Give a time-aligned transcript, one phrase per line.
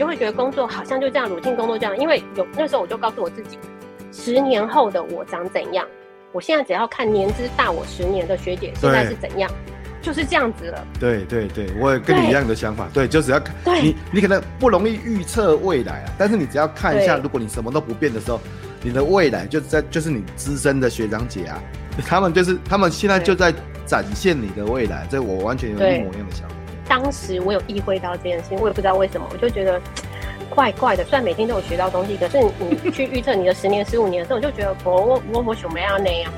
[0.00, 3.58] 就会觉得工作好像就这样，如今工作这样，因为有那时候我就告诉我自己，
[4.10, 5.86] 十年后的我长怎样，
[6.32, 9.50] 我现在只要看年资大我十年的学姐现在是怎样，
[10.00, 10.86] 就是这样子了。
[10.98, 12.88] 对对对，我也跟你一样的想法。
[12.94, 13.54] 对，对就只要看，
[13.84, 18.40] 你你可能不容易预测未来啊，但是你只要看一下，如果你什么都不变的时候，
[18.82, 21.62] 你的未来就在就是你资深的学长姐啊，
[22.06, 23.52] 他们就是他们现在就在
[23.84, 26.54] 展现你的未来，这我完全有一模一样的想法。
[26.90, 29.80] 当时我有意会到这件事情，我也不知道为什么，我就觉得
[30.50, 31.04] 怪怪的。
[31.04, 36.32] 虽然每天都有学到东西，可是你去预测你的十年、十五年的时候，我就觉得我我我我想不要那样。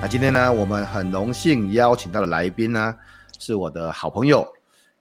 [0.00, 2.92] 那今天呢，我们很荣幸邀请到的来宾呢，
[3.38, 4.44] 是我的好朋友。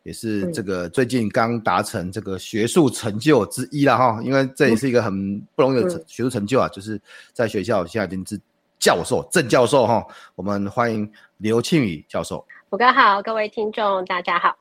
[0.04, 7.00] 也是这个最近刚达成这个学术成就之一了哈，因为这也是一个很不容易的学术成就啊，就是
[7.32, 8.38] 在学校现在已经是
[8.78, 10.06] 教授正教授哈。
[10.36, 12.46] 我们欢迎刘庆宇教授。
[12.70, 14.58] 虎哥好，各位听众大家好。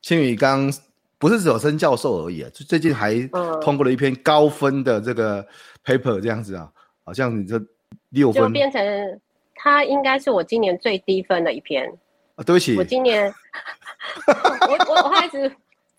[0.00, 0.68] 庆宇刚
[1.16, 3.14] 不是只有升教授而已啊，就最近还
[3.62, 5.46] 通过了一篇高分的这个
[5.84, 6.68] paper 这样子啊，
[7.04, 7.56] 好像你这
[8.08, 8.82] 六分就变成
[9.54, 11.88] 他应该是我今年最低分的一篇。
[12.34, 13.32] 啊，对不起，我今年。
[14.68, 15.50] 我我我还只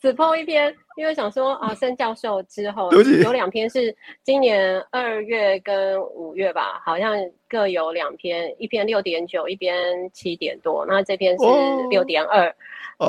[0.01, 7.15] 只 po 一篇，因为想说啊，申教授之后有两篇是今年二月跟五月吧，好像
[7.47, 11.45] 各有两篇，一篇六点九，一篇七点多，那这篇是
[11.89, 12.53] 六点二。
[12.99, 13.07] 对，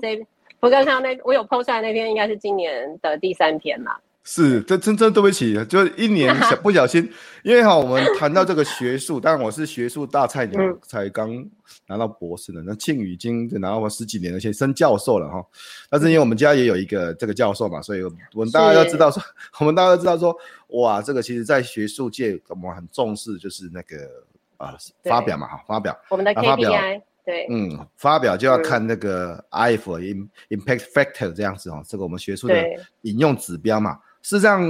[0.00, 0.26] 这
[0.58, 3.96] 不过看到那我有 po 出来那篇，应该是今年的第三篇嘛。
[4.24, 7.10] 是，这真真对不起，就一年小不小心，
[7.42, 11.44] 因为哈，我们谈到这个学术，当然我是学术大菜鸟，才刚
[11.88, 12.62] 拿到博士的。
[12.64, 15.44] 那庆宇已经拿到十几年了，先升教授了哈。
[15.90, 19.20] 但是因为我们家也有一个这个教授嘛，所以我们大家要知道说，
[19.58, 20.32] 我们大家都知道说，
[20.68, 24.08] 哇，这个其实在学术界我们很重视，就是那个
[24.56, 27.02] 啊发表嘛哈，发表我们的 KPI。
[27.24, 32.54] 对，嗯，发表就要看那个 IF impact factor 这样子哦，这个我们学术的
[33.02, 33.98] 引用指标嘛。
[34.22, 34.68] 事实上，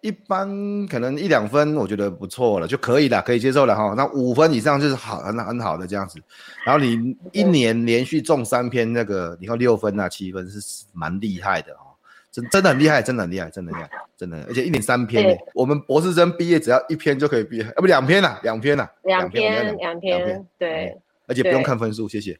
[0.00, 3.94] 一般可能一两分，我觉得不错了，就可以了，可以接受了哈。
[3.96, 6.20] 那五分以上就是好，很很好的这样子。
[6.64, 10.60] 然后你一年连续中三篇，那个你看六分啊，七分是
[10.92, 11.98] 蛮厉害的哦，
[12.30, 20.96] 真真的很厉害，真的很厉害，真的厉害，真的，而且一年三篇，我们博士生毕业只要一篇就可以毕业，啊不两篇啦，两篇了，两篇两篇，对。
[21.26, 22.38] 而且不用看分数，谢谢。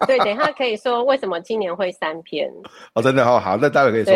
[0.06, 2.50] 对，等一下可以说为什么今年会三篇
[2.94, 4.14] 哦，真的哦，好，那待会可以说。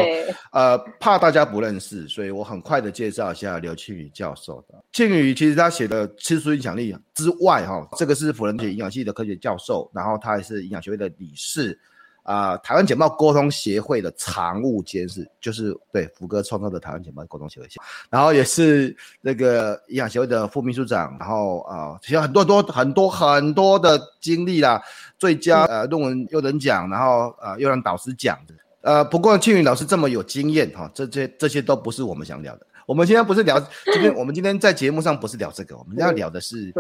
[0.53, 4.83] 呃，怕大家不认识，所以我很快的介绍一下刘庆宇教授的。
[4.93, 11.79] 庆宇其实他写的吃书影响力之外，哈，这个是辅仁大学营养系的科学教授，然后他也是营养学会的理事。
[12.23, 17.67] 啊、呃，台湾简报沟通协会的常务监事，就是对福哥创造的台湾简报沟通协会，
[18.11, 24.81] 然后也是那个营养协会的副秘书长，然后啊，其、呃、实很多多很多很多的经历啦，
[25.19, 33.59] 最佳呃论文优等奖，然后呃优良导师奖的，呃，不过庆宇老师这么有经验哈，这些这些都不是我们想聊的，我们今天不是聊
[33.93, 36.73] 今天我们今天在节目上不是聊这个，我们要聊的是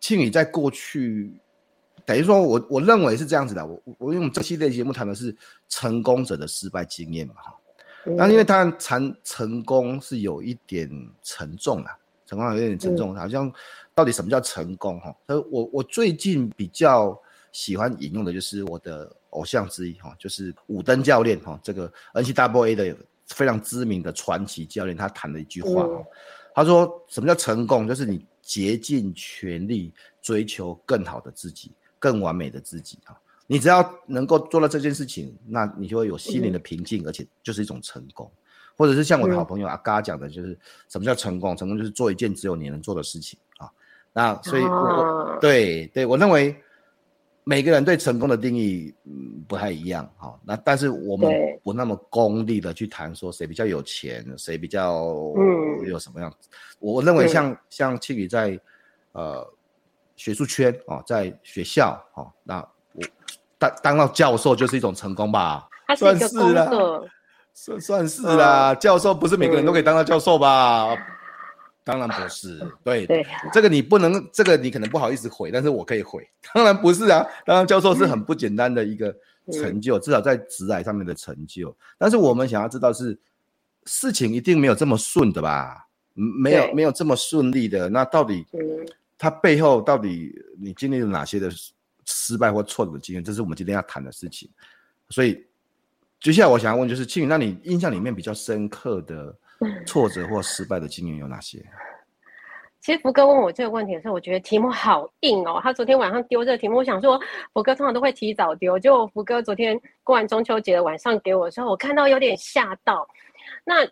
[0.00, 1.32] 庆宇在过去。
[2.06, 3.66] 等于说我，我我认为是这样子的。
[3.66, 5.36] 我我因为我们这系列节目谈的是
[5.68, 7.54] 成功者的失败经验嘛，哈。
[8.16, 10.88] 那因为他谈成功是有一点
[11.24, 13.52] 沉重啊，成功有一点沉重，好像
[13.92, 15.00] 到底什么叫成功？
[15.00, 22.96] 哈，所以我我最近比较喜欢引用的就是我的偶像之一，哈，就是武登教练，哈，这个 N C W A 的
[23.26, 25.84] 非常知名的传奇教练，他谈了一句话，
[26.54, 27.88] 他说：“什么叫成功？
[27.88, 29.92] 就是你竭尽全力
[30.22, 31.72] 追求更好的自己。”
[32.06, 33.18] 更完美的自己啊！
[33.48, 38.30] 你只要能够做到这件事情，那你就会有心灵的平静，而且就是一种成功。
[38.76, 40.56] 或者是像我的好朋友阿嘎讲的，就是
[40.88, 41.56] 什么叫成功？
[41.56, 43.68] 成功就是做一件只有你能做的事情啊！
[44.12, 46.54] 那所以我，对对，我认为
[47.42, 50.38] 每个人对成功的定义嗯不太一样哈。
[50.44, 51.28] 那但是我们
[51.64, 55.04] 不那么功利的去谈说谁比较有钱，谁比较
[55.84, 56.48] 有什么样子。
[56.78, 58.60] 我认为像像庆宇在
[59.10, 59.52] 呃。
[60.16, 62.58] 学术圈哦，在学校哦，那
[62.92, 63.02] 我
[63.58, 65.68] 当当到教授就是一种成功吧？
[65.96, 66.70] 算是啦，
[67.54, 68.74] 算算是啦。
[68.74, 70.96] 教授不是每个人都可以当到教授吧？
[71.84, 72.58] 当然不是。
[72.82, 76.28] 对对，这个你不能，这个你可能不好意思回，但是我可以回。
[76.52, 79.14] 当然不是啊，当然教授是很不简单的一个
[79.52, 81.76] 成就，至少在职涯上面的成就。
[81.96, 83.16] 但是我们想要知道是
[83.84, 85.86] 事情一定没有这么顺的吧？
[86.18, 87.88] 没有没有这么顺利的。
[87.90, 88.44] 那到底
[89.18, 91.50] 它背后到底你经历了哪些的？
[92.08, 94.48] 失败或挫折的经验，这是我们今天要谈的事情。
[95.08, 95.44] 所以，
[96.20, 99.36] 接下来我想要问就是，庆宇，那你印象里面比较深刻的
[99.84, 101.58] 挫折或失败的经验有哪些？
[102.80, 105.58] 其实福哥问我这个问题的时候，我觉得题目好硬哦。
[105.60, 107.20] 他昨天晚上丢这个题目，我想说
[107.52, 113.04] 福哥通常都会提早丢，结果福哥昨天过完中秋节的晚上给我的时候，我看到有点吓到。
[113.64, 113.84] 那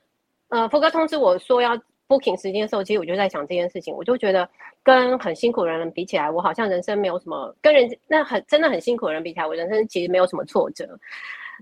[0.50, 1.76] 呃，福哥通知我说要。
[2.14, 4.48] Booking 时间的时候，其实我就在想这件事情，我就觉得
[4.82, 10.98] 跟很辛苦的人比起来，我好像人生没有什么跟人那很真的很辛苦的人比起来，我人生其实没有什么挫折。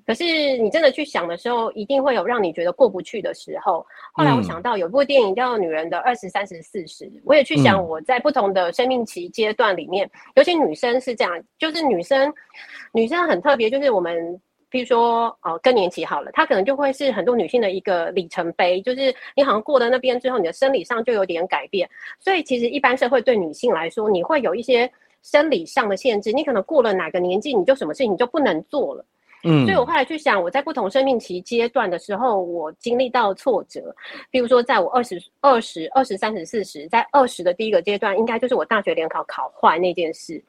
[0.06, 0.24] 可是
[0.58, 3.84] 你真的去想的时候，一定会有让你觉得过不去的时候。
[4.12, 12.32] 后来我想到有部电影叫《女人的二十三十四十》，我也去想我在不同的生命期阶段里面，尤其女生是这样，就是女生
[12.92, 14.40] 女生很特别，就是我们。
[14.72, 21.88] 比如说，哦、呃，更年期好了，它可能就会是很多女性的一个里程碑，就是你好像过了那边之后，你的生理上就有点改变。
[22.18, 24.90] 所以其实一般社会对女性来说，你会有一些
[25.22, 29.04] 生理上的限制，你可能过了哪个年纪，你就什么事情你就不能做了。
[29.44, 33.94] 嗯，所以我后来去想，我在不同生命期阶段的时候，我经历到挫折。
[34.30, 40.42] 比如说，在我二十二十、二十、三十、四十，在二十的第一个阶段，应该就是我大学联考考坏那件事。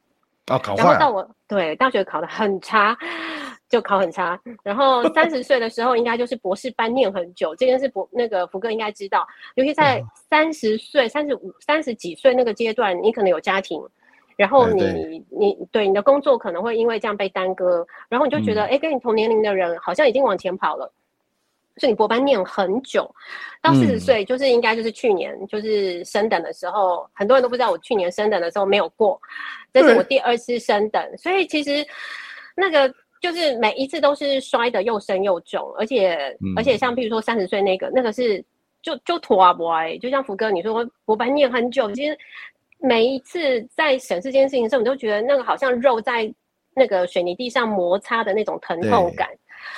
[0.46, 0.84] 啊，考坏。
[0.84, 2.96] 然后到我对大学考的很差。
[3.74, 7.56] 就考很差，然后三十岁的时候，应该就是博士班念很久。
[7.56, 10.00] 这件事博那个福哥应该知道，尤其在
[10.30, 13.84] 三十岁、三十五、三十几岁那个阶段，你可能有家庭，
[14.38, 20.94] 然后你你对你的工作可能会因为这样被耽搁，然后你就觉得，哎、嗯，跟你同年龄的人好像已经往前跑了，
[21.78, 23.12] 所以你博班念很久，
[23.60, 29.20] 到四十岁就是应该就是去年就是升等的时候，很多人都不知道我去年升等的时候没有过，
[29.74, 31.84] 这是我第二次升等，所以其实
[32.56, 32.94] 那个。
[33.24, 38.44] 就是每一次都是摔得又深又重，而且、嗯、而且像比如说三十岁那个，那个是
[38.82, 42.18] 就就拖啊不哎，就像福哥你说博班念很久，其实
[42.80, 46.30] 每一次在审视这件事情的时候，你都觉得那个好像肉在
[46.76, 49.30] 那个水泥地上摩擦的那种疼痛感，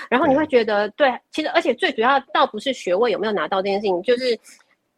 [0.10, 4.36] 然后你会觉得对，对，其实而且最主要倒不是学位有没有拿到这件事情，就是。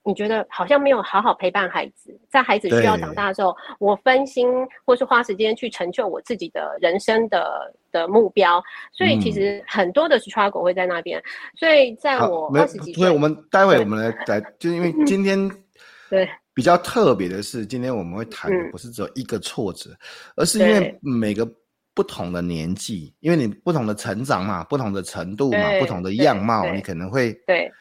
[0.04, 4.48] 你觉得好像没有好好陪伴孩子，在孩子需要长大的时候，我分心
[4.86, 11.22] 或是花时间去成就我自己的人生的的目标，所以其实很多的 struggle 会在那边。
[11.56, 15.50] 所以在我二十几岁，所以我们待会我们来来，就因为今天
[16.10, 16.30] 对。
[16.54, 19.92] 比较特别的是，今天我们会谈的不是只有一个挫折，
[20.36, 21.48] 而是因为每个
[21.94, 27.72] 不同的年纪，因为你不同的成长嘛，不同的程度嘛，不同的样貌，你可能会对。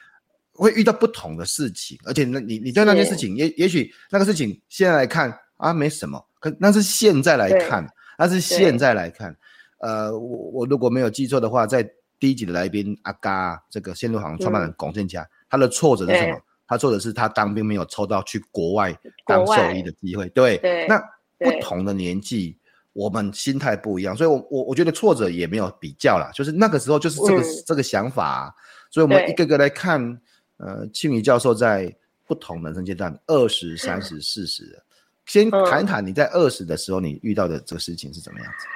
[0.52, 7.86] 会遇到不同的事情，而且那你你对那件事情，也也许那个事情现在来看啊没什么，可那是现在来看，
[8.18, 9.34] 那是现在来看。
[9.78, 11.88] 呃，我我如果没有记错的话，在
[12.18, 16.38] 第一集的来宾阿嘎这个线路行创办人龚建嘉，他的挫折是什么？
[16.66, 18.96] 他挫折是他当兵没有抽到去国外
[19.26, 20.28] 当兽医的机会。
[20.30, 20.98] 对，对那
[21.38, 22.58] 不同的年纪，
[22.92, 28.52] 我们心态不一样，所以我我我觉得挫折也没有比较啦，就是那个时候就是这个、嗯、这个想法、啊，
[28.90, 30.20] 所以我们一个个来看。
[30.58, 31.94] 呃，庆瑜教授在
[32.26, 34.82] 不同人生阶段，二十、三十、四十，
[35.26, 38.66] 先谈谈你在二十的时候，你遇到的这个事情是怎么样子？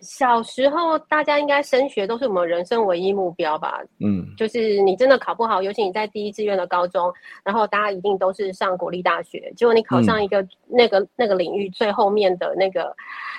[0.00, 3.80] 小时候，大家应该升学都是我们人生唯一目标吧？
[4.00, 7.12] 嗯，就是你真的考不好，尤其你在第一志愿的高中，
[7.44, 12.94] 然后大家一定都是上国立大学，结果你考上一个那个、嗯、那个领域最后面的那个，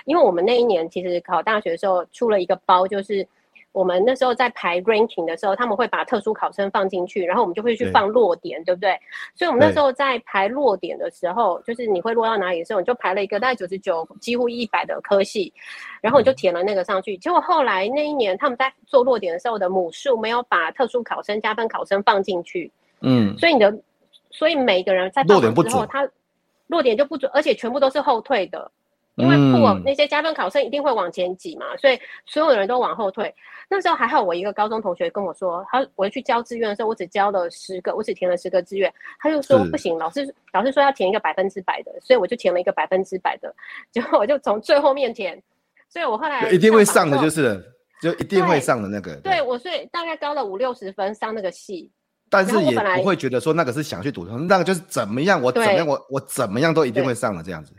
[0.05, 3.27] 因为我们那一年其实考大学的时候出了一个包，就是。
[3.71, 8.99] 我们那时候在排 ranking 的时候，他们会把特殊考生放进去，然后我们就会去放落点，对，对不对？
[9.35, 15.53] 所以我们那时候在排落点的时候，就是你会落到哪里的时候，你就排了一个大概九十九，几乎一百的科系，
[16.01, 17.15] 然后你就填了那个上去。
[17.17, 22.71] 结果后来那一年他们在做落点的时候的母数没有把特殊考生、加分考生放进去，
[23.01, 23.77] 嗯，所以你的，
[24.31, 26.09] 所以每个人在落点之后，他
[26.67, 28.71] 落点就不准，而且全部都是后退的。
[29.19, 33.33] 因为不，那些加分考生一定会往前挤嘛，所以所有人都往后退。
[33.71, 43.53] 那时候还好，我一个高中同学跟我说，他我去交志愿的时候，我只交了十个，我只填了十个志愿，他就说不行，老师老师说要填一个百分之百的，所以我就填了一个百分之百的，
[43.91, 45.39] 结果我就从最后面填，
[45.87, 47.63] 所以我后来一定会上的就是，
[48.01, 49.15] 就一定会上的那个。
[49.17, 51.91] 对，对我所以大概高了五六十分上那个系，
[52.27, 57.71] 但是也不会觉得说那个是想去读，那个就是怎么样，我怎么样，我我怎么样都一定会上的这样子。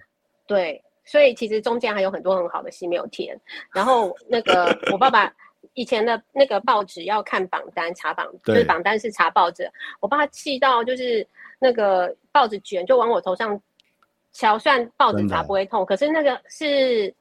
[0.46, 0.80] 对。
[1.10, 3.36] 所以其实中间还有很多很好的戏没有填。
[3.72, 5.32] 然后那个 我爸爸
[5.74, 9.68] 以前的那个报纸要看榜单查榜，就是榜单是查报纸。
[9.98, 11.26] 我爸气到就是
[11.58, 13.60] 那个报纸卷就往我头上
[14.30, 17.12] 敲，虽然报纸查不会痛，可是那个是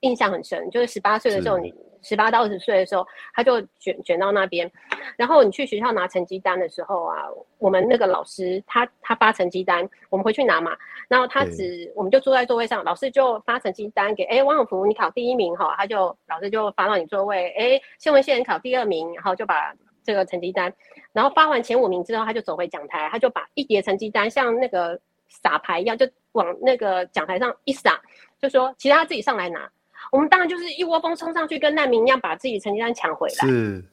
[0.00, 1.74] 印象很深，就是十八岁的时候你。
[2.06, 4.70] 十八到二十岁的时候，他就卷卷到那边。
[5.16, 7.24] 然后你去学校拿成绩单的时候啊，
[7.58, 10.76] 我们那个老师他他发成绩单，我们回去拿嘛。
[11.08, 17.50] 然后他只我们就坐在座位上，老师就发成绩单给哎王永福你考第一名哈，他就老师就发到你座位。
[17.58, 20.72] 哎谢文宪考第二名，然后就把这个成绩单，
[21.12, 28.00] 然后发完前五名之后，他就走回讲台，他就把一叠成绩单像那个撒牌一样，就往那个讲台上一撒，
[28.40, 29.68] 就说其他自己上来拿。
[30.12, 33.46] 我们当然就是一窝蜂冲上去，跟难民一样，把自己成绩单抢回来。
[33.46, 33.84] 是，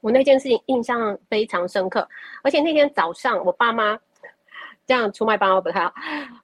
[0.00, 2.08] 我那件事情印象非常深刻。
[2.42, 3.98] 而且那天早上，我爸妈
[4.86, 5.92] 这样出卖爸妈不太好。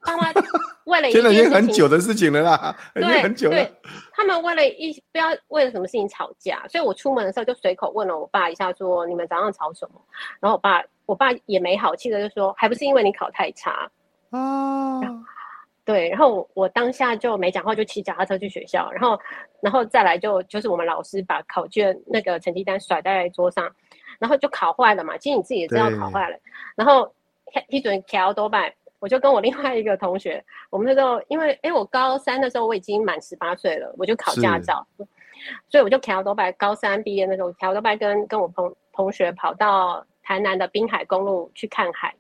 [0.03, 0.33] 爸妈
[0.87, 3.57] 为了一件事情，已经很久的事情了啦，对，已经很久了。
[3.57, 3.75] 对，
[4.13, 10.01] 他们为了一不要为了什么事情吵架，所以我出门的时候就随口问了我爸一下，说你们早上吵什么？
[10.39, 13.91] 然后我爸，我爸也没好气的就说，还不是因为你考太差
[14.31, 15.01] 啊。
[15.87, 19.17] 对，然后我当下就没讲话，就骑脚踏车去学校，然后，
[19.61, 23.73] 然后再来就就是我们老师把考卷那个成绩单甩在桌上，
[24.19, 25.17] 然后就考坏了嘛。
[25.17, 26.37] 其实你自己也知道考坏了，
[26.75, 27.15] 然后
[27.69, 34.85] 一准调多半，我就跟我另外一个同学，我们那时候因为哎我高三的时候我已经满十八岁了，我就考驾照，
[35.69, 36.53] 所以我就调多半。
[36.55, 42.13] 高三毕业那时候调多半，跟跟我朋同学跑到台南的滨海公路去看海。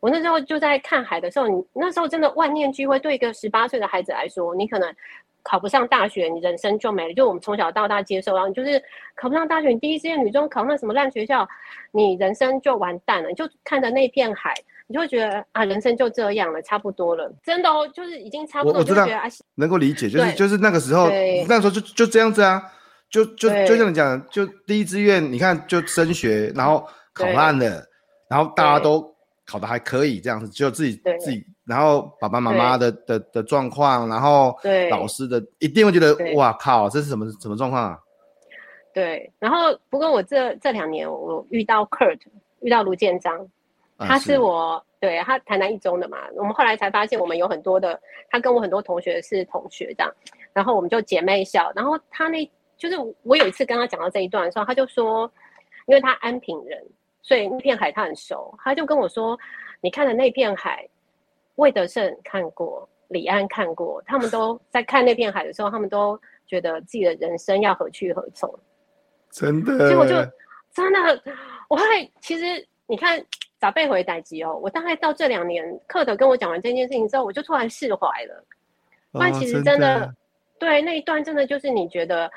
[0.00, 2.98] 我那时候就在看海的时候，你那时候真的万念俱灰。
[2.98, 4.94] 对一个十八岁的孩子来说，你可能
[5.42, 7.14] 考不上大学，你人生就没了。
[7.14, 8.80] 就我们从小到大接受，然后你就是
[9.16, 11.48] 考不上大学，你第一志愿女中考上什么烂学校，
[11.90, 13.28] 你人生就完蛋了。
[13.28, 14.54] 你就看着那片海，
[14.86, 17.28] 你就会觉得啊，人生就这样了，差不多了。
[17.42, 18.78] 真的哦，就是已经差不多。
[18.78, 19.04] 我知道，
[19.56, 21.08] 能够理解，就是就是那个时候，
[21.48, 22.62] 那时候就就这样子啊，
[23.10, 27.84] 就就就像你讲，就第一志愿，你看就升学，然后考烂了，
[28.30, 29.11] 然后大家都。
[29.52, 34.56] 考的还可以，这样子就自己自己，然后爸爸妈妈的的的状况，然后
[34.90, 37.98] 老师的一定会觉得哇靠，这是什么什么状况啊？
[38.94, 42.18] 对，然后不过我这这两年我遇到 Kurt，
[42.60, 43.46] 遇到卢建章，
[43.98, 50.12] 他是我、对他台南一中的嘛，我们后来才发现我们有很多的，他跟我很多同学是同学这样，
[50.54, 55.30] 然后我们就姐妹校，然后他那就是我有一次跟他讲到这一段的时候，他就说，
[55.86, 56.82] 因为他安平人。
[57.22, 59.38] 所以那片海他很熟，他就跟我说
[59.80, 60.88] ：“你看的那片海，
[61.54, 68.52] 魏德胜看过，李安看过，他们都在看那片海的时候，他们都觉得自己的人生要何去何从。”
[69.30, 69.78] 真的。
[69.78, 70.14] 所以我就
[70.72, 71.22] 真的，
[71.68, 73.24] 我后来其实你看
[73.60, 78.44] 咋被回代志哦，我大概到这两年，克德跟我讲完这件事情之后，我就突然释怀了。
[79.12, 80.14] 不然其实真的，真的
[80.58, 82.28] 对那一段真的就是你觉得。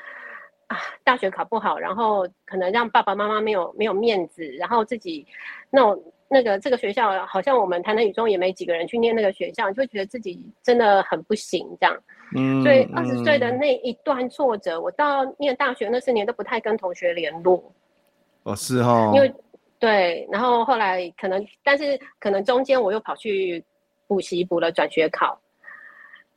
[0.68, 5.24] 啊，大学考不好，然后可能让爸爸妈妈没有没有面子，然后自己
[5.70, 11.96] 那种那个这个学校好像我们台南女中也没几个人去念那个学校，就会觉得自己真的很不行这样。
[12.34, 17.72] 嗯，所以二十岁的那一段挫折，嗯、我到念大学那四年都不太跟同学联络。
[18.42, 19.12] 哦，是哦。
[19.14, 19.32] 因为
[19.78, 23.64] 对，然后后来可能，但是可能中间我又跑去
[24.08, 25.40] 补习补了转学考，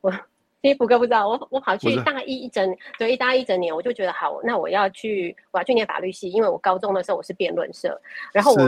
[0.02, 0.14] 我。
[0.62, 7.98] 其实补课不知道，我我跑去大一一整，对，一大一整年，我就觉得好，那我要去，我要去念法律系，因为我高中的时候我是辩论社，
[8.34, 8.60] 然后我，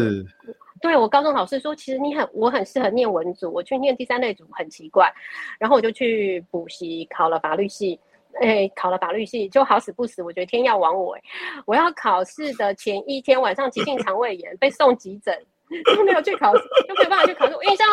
[0.81, 5.13] 对我高中老师说，其实你很，我很适合念文组，我去念第三类组很奇怪，
[5.59, 7.99] 然后我就去补习，考了法律系，
[8.41, 11.21] 哎，考了法律系就好死不死，我觉得天要亡我，哎，
[11.65, 15.37] 我要考试的前一天晚上急性肠胃炎被送急诊，
[15.93, 17.85] 就没有去考试，就没有办法去考试，我印象。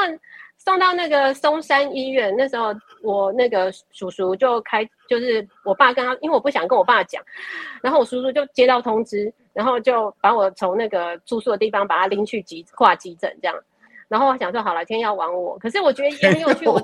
[0.58, 7.24] 送到那个松山医院，那时候我那个叔叔就开，就是我爸跟他，因为我不想跟我爸讲，
[7.80, 13.56] 然后我叔叔就接到通知，然后就把我从那个住宿的地方把他拎去急挂急诊这样，
[14.08, 16.78] 然后我想说好了，天要亡我，可是我觉得也没有去我，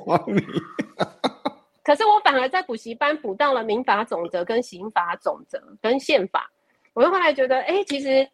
[1.82, 6.50] 可是我反而在补习班补到了民法总则跟刑法总则跟宪法，
[6.94, 8.26] 我又后来觉得，哎、欸，其实。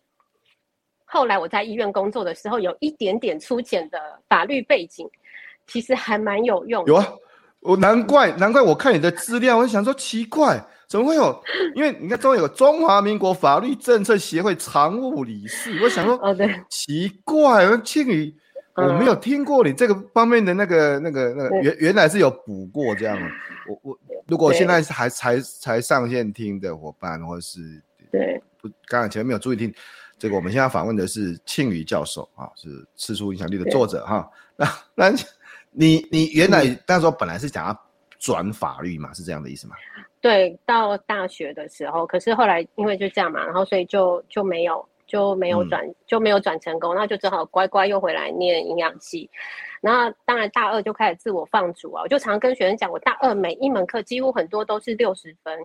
[1.13, 5.11] 后来我在医院工作的时候，有一点点粗浅的法律背景，
[5.71, 6.93] 其实还蛮有用的。
[6.93, 7.09] 有啊，
[7.61, 11.43] 我难怪难怪我看你的资料，我就想说奇怪，怎么会有？
[11.75, 18.35] 因为你看中有个中华民国法律政策协会常务理事，我想说哦对，奇怪，庆宇，
[18.75, 23.17] 我没有听过你这个方面的那个那个那个原原来是有补过这样。
[23.69, 27.61] 我我如果现在还才才上线听的伙伴，或是
[28.11, 29.73] 对不刚才前面没有注意听。
[30.19, 34.29] 这个我们现在访问的是庆宇教授啊，是《吃出影响力》的作者哈。
[34.55, 35.11] 那那，
[35.73, 37.77] 你你原来那时候本来是想要
[38.19, 39.77] 转法律嘛，是这样的意思吗？
[40.21, 49.31] 对，到大学的时候，可是后来因为就这样嘛，然后所以就就没有就没有转、嗯、就没有转成功，然后就只好乖乖又回来念营养系。
[49.81, 55.59] 然后当然大二就开始自我放逐啊，我就常跟学生讲，我大二每一门课几乎很多都是六十分，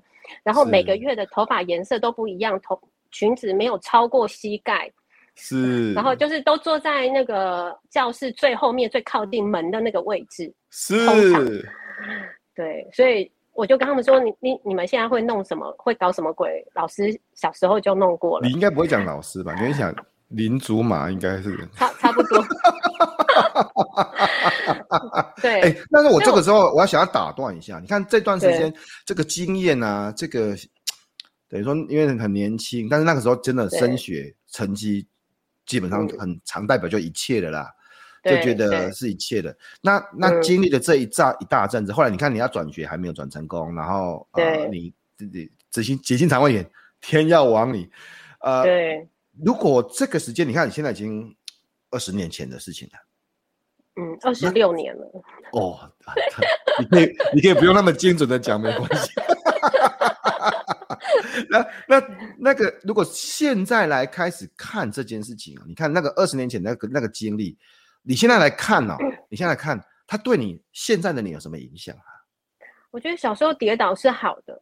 [0.44, 2.80] 然后每个月的头发颜色都不一样，头
[3.12, 4.90] 裙子没有超过膝盖。
[5.36, 10.52] 是，然后就是都坐在那个教室最后面、最靠近门的那个位置。
[10.70, 11.70] 是，
[12.56, 15.74] 对，所以我就跟他们说：“你、你、你们现在会弄什么？
[15.78, 16.66] 会搞什么鬼？
[16.74, 19.54] 老师小时候就弄过了。”你应该不会讲老师吧？
[19.56, 19.94] 你会想
[20.30, 22.42] 林竹马应该是 差差不多。
[25.42, 28.74] 对， 哎、欸，但是我这个时候我要想要打断一下，你看这段时间
[29.06, 30.56] 这个经验啊，这个
[31.50, 35.06] 等于说因为很年轻，但是那个时候真的升学成绩。
[35.66, 37.72] 基本上很常代表就一切的啦，
[38.24, 39.56] 就觉得是一切的。
[39.82, 47.90] 那那经历了这一炸一大阵子，后来你看你要转学还没有转成功，然后呃你自己执行急性肠胃炎，天要亡你。
[48.40, 49.08] 呃，对。
[49.44, 51.36] 如果这个时间，你看你现在已经
[51.92, 53.00] 二十年前的事情了。
[53.98, 55.12] 嗯，二十六年了。
[55.54, 55.92] 哦，
[56.80, 59.12] 你可以你可以不用那么精准的讲，没关系。
[61.50, 62.08] 那那
[62.38, 67.58] 那个，如果现在来开始看这件事情啊，你看那个二十年前那个那个经历，
[68.04, 68.98] 你现在来看呢、啊？
[69.30, 72.06] 你现在来看，它对你现在的你有什么影响啊？
[72.92, 74.62] 我觉得小时候跌倒是好的，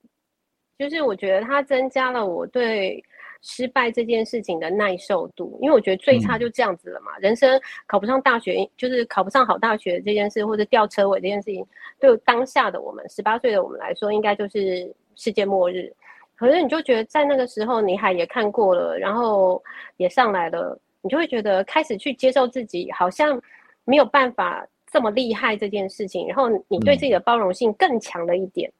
[0.77, 3.03] 就是我觉得它增加了我对
[3.41, 7.12] 失败这件事情的耐受度，因为我觉得最差就这样子了嘛。
[7.17, 11.65] 嗯、人生考不上大学，就是考不上好大学这件事，或者吊车尾这件事情，
[12.00, 15.93] 对当下的我们十八岁的我们来说，应该就是世界末日。
[16.36, 19.63] 可是你就觉得在那个时候，你还也看过了，然后
[19.98, 23.42] 也上来了，你就会觉得开始去接受自己，好像
[23.86, 28.72] 没有办法这么厉害这件事情，然后你对自己的包容性更强了一点。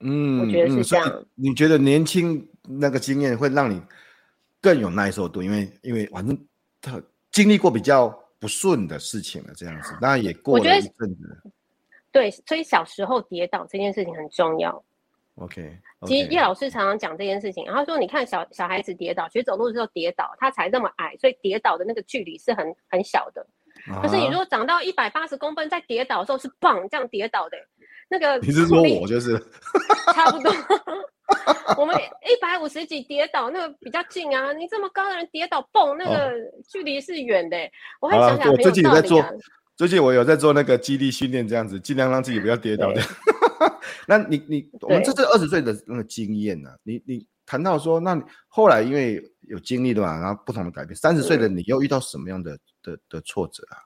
[0.00, 1.06] 嗯，我觉得是这样。
[1.08, 3.82] 嗯，你觉得年轻那个经验会让你
[4.60, 6.38] 更有耐受度，因为因为反正
[6.80, 11.42] 他经历过比较不顺的事情了，这样子，当然也过了一阵子。
[12.12, 14.82] 对，所以小时候跌倒这件事情很重要。
[15.36, 15.78] OK.
[16.06, 23.46] 其实叶老师常常讲这件事情，然后说你看小小孩子跌倒，学走路的时候跌倒，他才那么矮，所以跌倒的那个距离是很很小的。
[24.02, 27.56] 可是你如果长到一百八十公分，在跌倒的时候是棒这样跌倒的，
[28.08, 29.38] 那个你是说我就是
[30.14, 30.52] 差不多。
[31.78, 36.32] 我们一百五十几跌倒那个比较近啊，你这么高的人跌倒蹦那个
[36.68, 37.56] 距离是远的。
[38.00, 39.24] 我还想想，我最近有在做，
[39.80, 43.00] 最近我有在做那个肌力训练，这样子尽量让自己不要跌倒的。
[44.06, 46.76] 那你你我们这是二十岁的那个经验呢、啊？
[46.82, 53.80] 你你谈到说，那你后来因为有经历的嘛，然后不同的改变，三十岁的你又遇到什么样的的的挫折啊？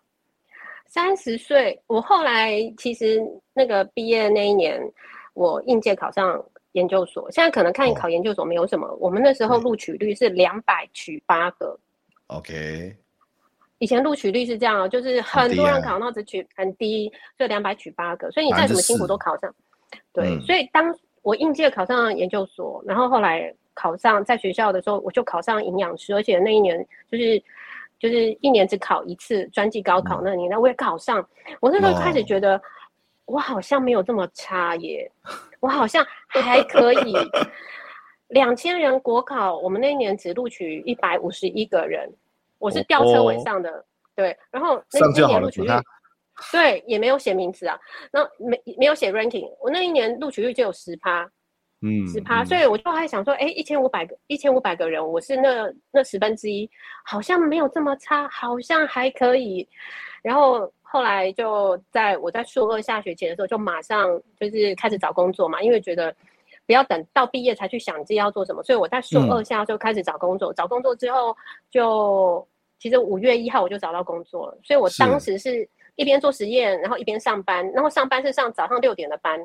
[0.89, 4.83] 三十岁，我后来其实那个毕业那一年，
[5.35, 7.31] 我应届考上研究所。
[7.31, 11.79] 现在可能看你考研究所没有什么，哦、我们那时候录取率是两百取八个。
[12.27, 12.97] OK。
[13.79, 19.55] 以前录取率是这样，就是很多人考到只取很低，就两百取八个，所以你再怎么辛苦都考上。
[20.13, 27.43] 对，所以当我应届考上研究所，然后后来考上在学校的时候，我就考上营养师，而且那一年就是
[27.99, 31.27] 就是一年只考一次专技高考那年，那我也考上。
[31.61, 32.61] 我那时候开始觉得，
[33.25, 35.11] 我好像没有这么差耶，
[35.61, 37.15] 我好像还可以。
[38.29, 42.11] 两千人国考，我们那一年只录取一百五十一个人。
[42.59, 45.69] 我是吊车尾上的，哦、对，然后那一年录取率，
[46.51, 47.79] 对，也没有写名字啊，
[48.12, 51.29] 那没没有写 ranking，我那一年录取率就有十趴，
[51.83, 56.69] 嗯，十趴，所以我就还想说，哎，一千五百个，一千五百个人，我是那那十分之一，
[57.05, 59.69] 好像没有这么差，好像还可以。
[60.23, 64.09] 然后后来就在我在硕二下学期的时候，就马上
[64.40, 66.14] 就是开始找工作嘛，因为觉得
[66.66, 71.37] 不要等到毕业才去想自己要做什么，所以我在硕二下就开始找工作，嗯、找工作之后
[71.70, 72.46] 就。
[72.77, 79.40] 其实五月一号我就找到工作了，所以我当时是一边做实验，然后一边上班，然后上班是上早上六点的班，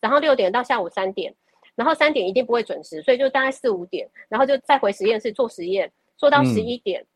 [0.00, 1.34] 早上六点到下午三点，
[1.74, 7.06] 然后三点一定不会准时，所以就大概四五点，然后就再回实验室做实验，做到十一点，嗯、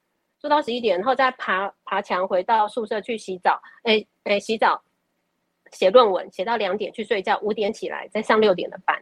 [0.41, 4.83] 做到十一点，然后再爬爬墙回到宿舍去洗澡，哎哎洗澡，
[5.71, 9.01] 写论文，写到两点去睡觉，五点起来再上六点的班。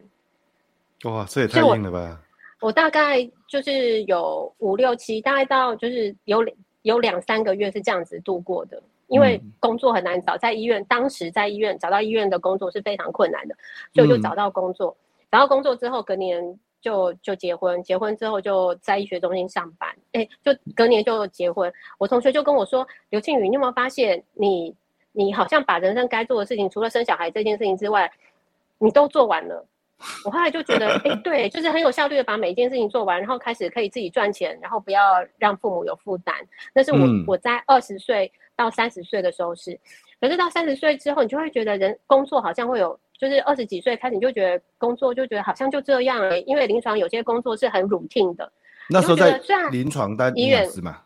[1.05, 2.21] 哇，这也太硬了吧！
[2.61, 6.45] 我大概就是有五六七，大概到就是有
[6.81, 13.55] 有两三个月是这样子度过的，因为工作很难找，在医院当时在医院找到医院的工作是非常困难的，
[13.93, 14.95] 所以我就找到工作，
[15.31, 21.71] 找到工作之后隔年就就结婚，结婚之后就在医学中心上班，哎，就隔年就结婚。
[21.97, 24.75] 我同学就跟我说：“刘庆宇，你有没有发现你
[25.13, 28.11] 你好像把人生该做的事情，除了生小孩这件事情之外，
[28.77, 29.65] 你都做完了。
[30.23, 35.01] 我后来就觉得，哎、欸，对，就是很有效率的把每一件事情做完，然后开始可以自己赚钱，然后不要
[35.37, 36.33] 让父母有负担。
[36.73, 39.77] 那是我、嗯、我在二十岁到三十岁的时候是，
[40.21, 48.49] 可是到三十岁之后，你就会觉得人工作好像会有，就是二十几岁开始你就觉得工作就觉得好像就这样、欸，因为临床有些工作是很 routine 的。
[48.89, 51.01] 那时候在临床当医院是吗？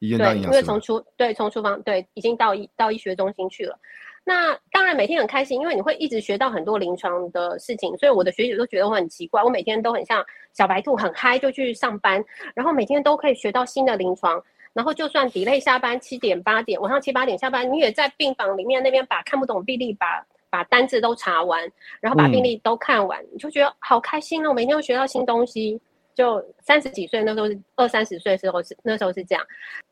[0.00, 3.78] 医院当营养师，对，因为从厨对从厨房对已经到医到医学中心去了。
[4.24, 14.40] 那当然每天很开心，因为你会一直学到很多临床的事情，所以我的学姐都觉得我很奇怪，我每天都很像小白兔，很嗨就去上班，然后每天都可以学到新的临床，
[14.72, 21.60] 然后就算 delay 下班七点八点，晚上七八点下班，你也在病房里面那边把看不懂病历把把单子都查完，
[22.00, 25.80] 然后把病历都看完，嗯、你就觉得好开心哦，每天都学到新东西。
[26.14, 29.42] 就三十几岁那时候是二三十岁的时候是那时候是这样，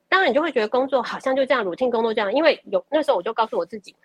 [0.07, 3.97] 当然你就会觉得工作好像就这样，routine 工作这样，因为有那时候我就告诉我自己。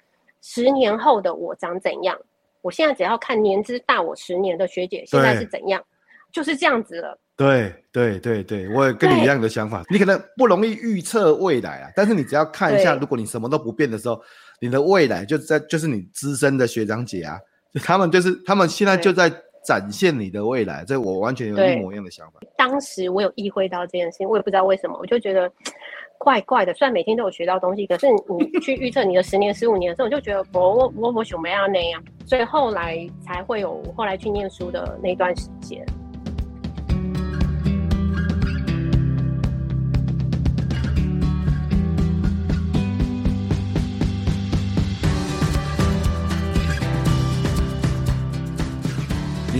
[0.48, 2.16] 十年后的我长怎样？
[2.62, 5.84] 我现在只要看年资大我十年的学姐现在是怎样，
[6.32, 7.20] 就是这样子了。
[7.36, 9.84] 对对对对，我也跟你一样的想法。
[9.90, 14.22] 你可能不容易预测未来啊，但是你只要看一下，如果你什么都不变的时候，
[14.62, 17.40] 你的未来就在就是你资深的学长姐啊，
[17.84, 19.30] 他们就是他们现在就在
[19.66, 20.86] 展现你的未来。
[20.86, 22.40] 这我完全有一模一样的想法。
[22.56, 25.52] 当时我有意会到这件事情，我也不知道为什么，我就觉得。
[26.18, 35.86] 怪怪的，虽然每天都有学到东西，可是你去预测你的十年、十五年的时候，我就觉得我我我我想没要那样，所以后来才会有后来去念书的那段时间。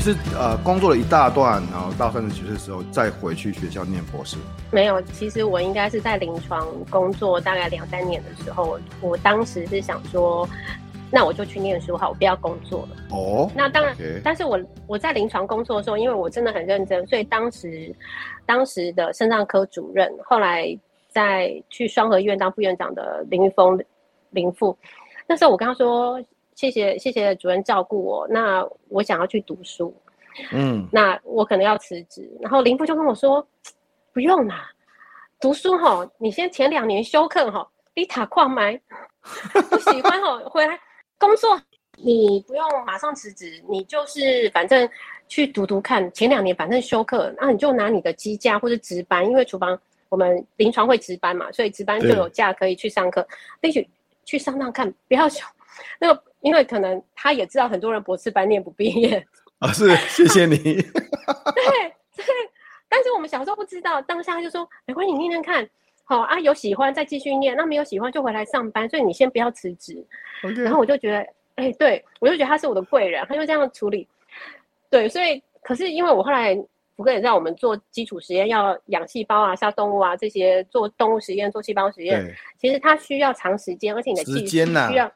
[0.06, 4.38] 是呃工作了一大段，然后到三十几岁的时候再回去学校念博士？
[4.70, 10.48] 没有，其实我应该是在临床工作大概两三年的时候，我当时是想说，
[11.10, 13.18] 那我就去念书好，我不要工作了。
[13.18, 17.92] 哦，那当然.但是我我在临床工作的时候，因为我真的很认真，所以当时
[18.46, 20.78] 当时的肾脏科主任，后来
[21.10, 23.84] 在去双和医院当副院长的林玉峰
[24.30, 24.78] 林副，
[25.26, 26.24] 那时候我跟他说。
[26.56, 28.26] 谢谢谢谢主任照顾我。
[28.30, 29.94] 那我想要去读书，
[30.54, 32.30] 嗯，那我可能要辞职。
[32.40, 33.46] 然后林父就跟我说
[34.14, 34.72] ：“不用啦，
[35.40, 38.80] 读书哈，你先前两年休课哈，你塔矿买，
[39.70, 40.80] 不喜欢哈，回来
[41.20, 41.62] 工作，
[41.98, 44.90] 你不用马上辞职，你就是反正
[45.28, 46.10] 去读读看。
[46.14, 53.28] 前两年反正休课，那你就拿你的机假或者值班，因为厨房我们临床会值班嘛，所以值班就有假可以去上课，
[53.60, 53.84] 那就
[54.24, 55.46] 去上上看，不要修
[56.00, 59.26] 那个。”因为可能他也知道很多人博士班念不毕业
[59.58, 60.58] 啊，是谢谢你。
[60.62, 61.64] 对
[62.16, 62.26] 对，
[62.88, 65.68] 但是我们小时候不知道，当下就说没关系，你念念看，
[66.04, 70.06] 好啊，有喜欢再继续念，那没有喜欢就回来上班，所以你先不要辞职。
[70.64, 71.18] 然后我就觉得，
[71.56, 74.08] 哎、欸，对我就觉得他是我的贵人，他就这样处理。
[74.92, 76.56] 对，所以可是因为我后来
[76.96, 82.24] 福哥也让我们做基础实验，要养细胞啊、杀动物啊这些，做动物实验、做细胞实验，
[82.60, 85.12] 其实它需要长时间，而且你的技术需要。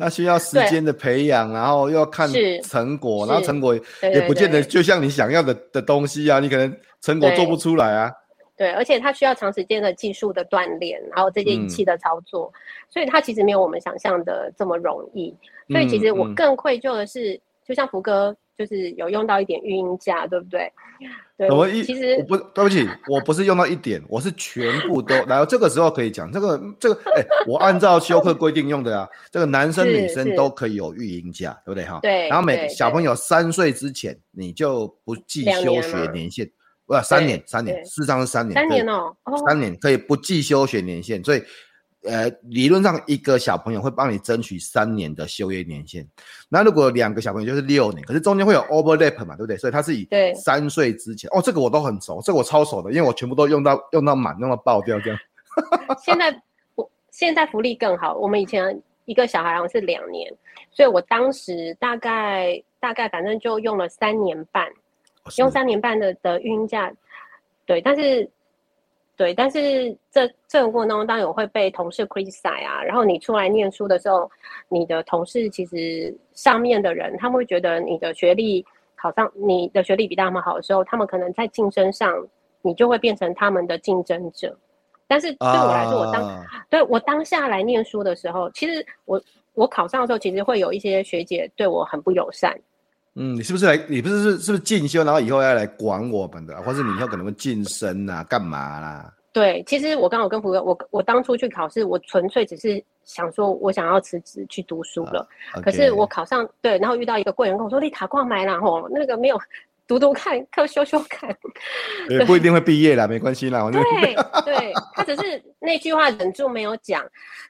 [0.00, 2.26] 那需要时间的培养，然后又要看
[2.64, 8.10] 成果，然后成果也不见得就像你想要的的东西啊，你可能成果做不出来啊。
[8.56, 12.56] 对，而且它需要长时间的技术的锻炼，然后这些仪器的操作，嗯，
[12.90, 15.34] 所以它其实没有我们想象的这么容易。
[15.68, 18.34] 所以其实我更愧疚的是，嗯嗯，就像福哥。
[18.60, 20.70] 就是有用到一点育婴假，对不对？
[21.38, 25.14] 对，我一其实我不对不起，我不是用到一点，我是全部都。
[25.24, 29.08] 然后这个时候可以讲这个这个，哎、欸，我按照休克规定用的啊。
[29.30, 32.00] 这个男生女生都可以有育婴假，对不对哈？
[32.02, 32.28] 对。
[32.28, 36.46] 然后每小朋友三岁之前，你就不计休学年限，
[36.84, 41.42] 不，三年，三年，事实上是三年，三年哦，三年可以不计休学年限，所以。
[42.02, 46.06] 呃，理论上一个小朋友会帮你争取三年的休业年限，
[46.48, 49.54] 那如果两个小朋友就是六年，可是中间会有 overlap 嘛，对不对？
[49.58, 55.18] 所以他是以三岁之前，哦，这个我都很熟，这个我超熟的，因为我全部都用到 用到满，用到爆掉这样。
[56.02, 56.42] 现在
[56.74, 60.32] 我现在福利更好，我们以前一个小孩好像是两年，
[60.70, 64.66] 所以我当时大概大概反正就用了三年半，
[65.24, 66.90] 哦、用三年半的的育婴假，
[67.66, 68.30] 对，但是。
[69.20, 72.82] 对，但是这这个过程当中，当然有会被同事 criticize 啊。
[72.82, 74.30] 然后你出来念书的时候，
[74.70, 78.64] 你的同事其实上面的人，他们会觉得你的学历
[78.96, 82.26] 考上你的学历比他们好的时候，他们可能在竞争上，
[82.62, 84.56] 你就会变成他们的竞争者。
[85.06, 86.42] 但是对我来说，我当、uh...
[86.70, 89.20] 对我当下来念书的时候，其实我
[89.52, 92.58] 我考上的时候，其实会有一些学姐对我很不友善。
[93.16, 93.76] 嗯，你是不是来？
[93.88, 99.12] 你不是是是不是进修，然后以后要来管我们的，或是你以后可能会晋升啊，干嘛啦？
[99.32, 105.28] 对，其实我刚刚有跟朋友，我我当初去考试，我纯粹只是想说，我想要辞职去读书了。
[105.54, 105.62] Uh, okay.
[105.62, 109.40] 可是我考上，对，然后遇到一个贵人跟我说：“你塔挂买了吼，那个没有
[109.86, 111.30] 读读看，课修修看。”
[112.10, 113.70] 也不一定会毕业啦，没关系啦。
[113.70, 117.04] 对对，他只是那句话忍住没有讲。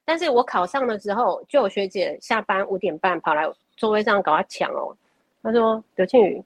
[0.05, 4.95] 但是我考上的时候，就有学姐下班五点半跑来座位上搞他抢哦。
[5.43, 6.43] 他说：“刘庆宇。”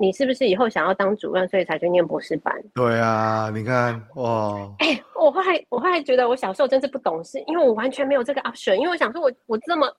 [0.00, 2.54] 你是不是以后想要当主任，所以才去念博士班？
[2.72, 4.72] 对啊，你看哇！
[4.78, 9.92] 哎、欸，我后来我后来觉得我小时候真是不懂事，因为我完全没有这个 option，因为我想说我我这么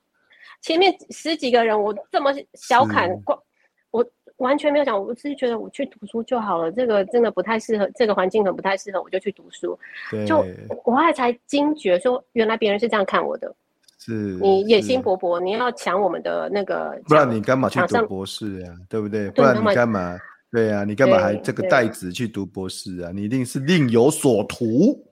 [0.62, 3.44] 前面十几个人，我这么小砍过，
[3.92, 4.06] 我
[4.38, 6.72] 完全没有想，我只是觉得我去读书就好了。
[6.72, 9.78] 这个真的不太适合，这个环境很不太适合，我就去读书。
[10.10, 10.38] 对，就
[10.86, 13.54] 我后来才惊觉说，原来别人是这样看我的。
[14.00, 18.74] 是你野心勃勃，你要抢我们的那个，不然你干嘛去读博士呀？
[18.88, 19.30] 对不对？
[19.32, 20.18] 不然你干嘛？
[20.52, 23.12] 对呀，你干嘛还这个带子去读博士啊？
[23.14, 25.06] 你一定是另有所图。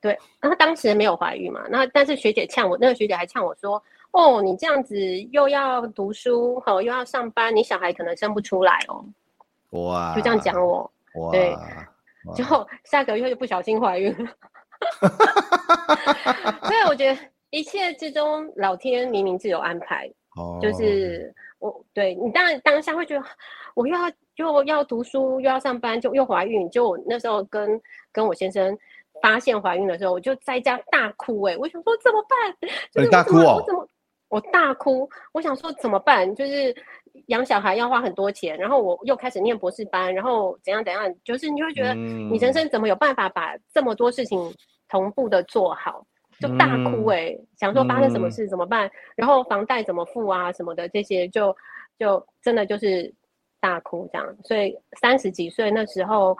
[0.00, 3.82] 对，然后当时没有怀孕嘛，那但是学姐呛我，那个学姐还呛我说
[4.12, 4.96] ：“哦，你这样子
[5.30, 9.04] 又要读书，哦，又要上班，你小孩可能生不出来哦。”
[9.70, 10.90] 哇，就这样讲我。
[11.16, 11.54] 哇，对，
[12.34, 14.30] 之后下个月就不小心怀孕了。
[16.62, 17.20] 所以我觉得。
[17.52, 20.10] 一切之中，老天明明自有安排。
[20.36, 23.24] 哦，就是我对你当然当下会觉得，
[23.74, 26.68] 我又要又要读书，又要上班，就又怀孕。
[26.70, 27.78] 就我那时候跟
[28.10, 28.76] 跟我先生
[29.20, 31.42] 发现怀孕的时候，我就在家大哭。
[31.42, 32.70] 哎，我想说怎么办？
[32.90, 33.56] 就是大哭哦！
[33.56, 33.88] 我怎么
[34.30, 35.06] 我大哭？
[35.32, 36.34] 我想说怎么办？
[36.34, 36.74] 就是
[37.26, 44.50] 养小孩要花很多钱，然后我又开始念博士班，然后怎样怎样，就是你会觉得你人生怎么有办法把这么多事情
[44.88, 46.06] 同步的做好？
[46.42, 48.88] 就大哭哎、欸，嗯、想说发生什么事怎么办？
[48.88, 51.52] 嗯、然后房贷怎么付啊什么的这些就，
[51.98, 53.14] 就就真的就是
[53.60, 54.36] 大哭这样。
[54.44, 56.36] 所以三十几岁那时候，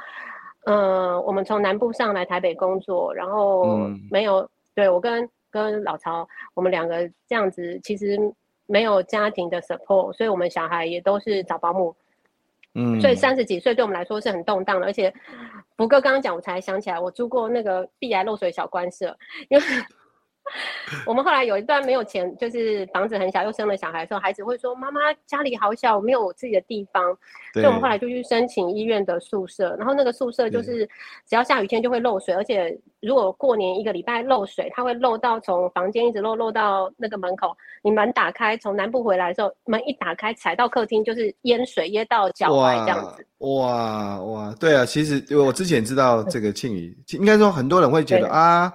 [0.64, 0.76] 嗯、
[1.12, 8.18] 呃，我们从南部上来台北工作，然后没有、嗯、对我跟跟老曹，我们两个这样子，其实
[8.66, 11.94] 没有家庭的 support，所以我们小孩也都是找保姆。
[12.74, 15.12] 嗯，所以三十几岁对我们来说是很动荡的，而且
[15.76, 19.16] 福哥刚刚讲，我才想起来，我租过那个碧来漏水小官舍，
[19.48, 19.64] 因为。
[21.06, 27.02] 我们后来有一段没有钱，就是房子很小，又生了小孩的时候，孩子会说：“妈妈家里好小，没有我自己的地方。”
[27.54, 30.86] 对所以我们后来就去申请医院的宿舍，然后那个宿舍就是
[31.26, 37.56] 只要下雨天就会漏水，而且如果过年一个礼拜漏水，它会漏到从房间一直漏漏到那个门口。
[37.82, 43.26] 你门打开，从南部回来的时候，门一打开，踩到客厅就是淹水淹到脚踝这样子。
[43.38, 48.72] 哇哇，对啊，其实我之前知道这个庆宇，应该说很多人会觉得啊。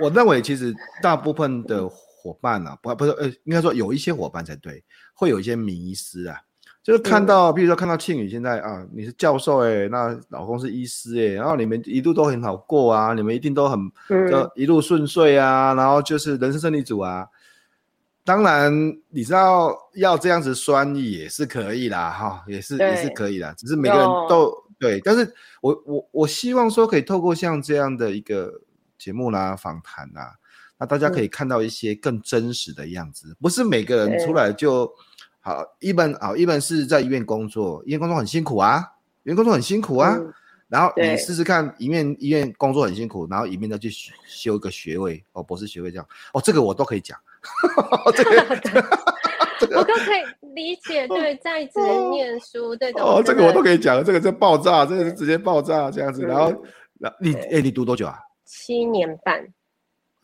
[0.00, 4.82] 我我认为其实大部分的伙伴啊，不不是呃，应该说有一些伙伴才对，
[5.14, 6.40] 会有一些迷失啊，
[6.82, 13.78] 就是看到，比如说看到庆宇现在啊，你是教授哎、欸，那老公是医师哎、欸，然后你们一路都很好过啊，你们一定都很
[14.28, 17.26] 就一路顺遂啊，然后就是人生胜利组啊。
[18.24, 18.72] 当然
[19.10, 28.52] 你知道要这样子酸也是可以啦，哈，也是也是可以啦，只是每个人都对，但是我我我希望说可以透过像这样的一个。
[28.98, 30.34] 节目啦，访谈啦，
[30.78, 34.90] 那大家可以看到一些更真实的样子，嗯、不是每个人出来就
[35.40, 35.62] 好。
[35.80, 38.82] 一般啊，一般是在医院工作，医院工作很辛苦啊，
[39.22, 40.16] 医院工作很辛苦啊。
[40.18, 40.32] 嗯、
[40.68, 43.90] 然后你试试看，一面医院工作很辛苦，然后一面再去
[44.26, 47.18] 修一个学位哦，博士学位这样哦，这个我都可以讲。
[48.12, 50.22] 这个、我都可以
[50.54, 51.80] 理解，对，在职
[52.10, 56.22] 念书这种哦，这个我都可以讲，这个在爆炸，这个是直接爆炸这样子。
[56.22, 56.52] 然后，
[56.98, 58.18] 那你哎，你读多久啊？
[58.46, 59.46] 七年半，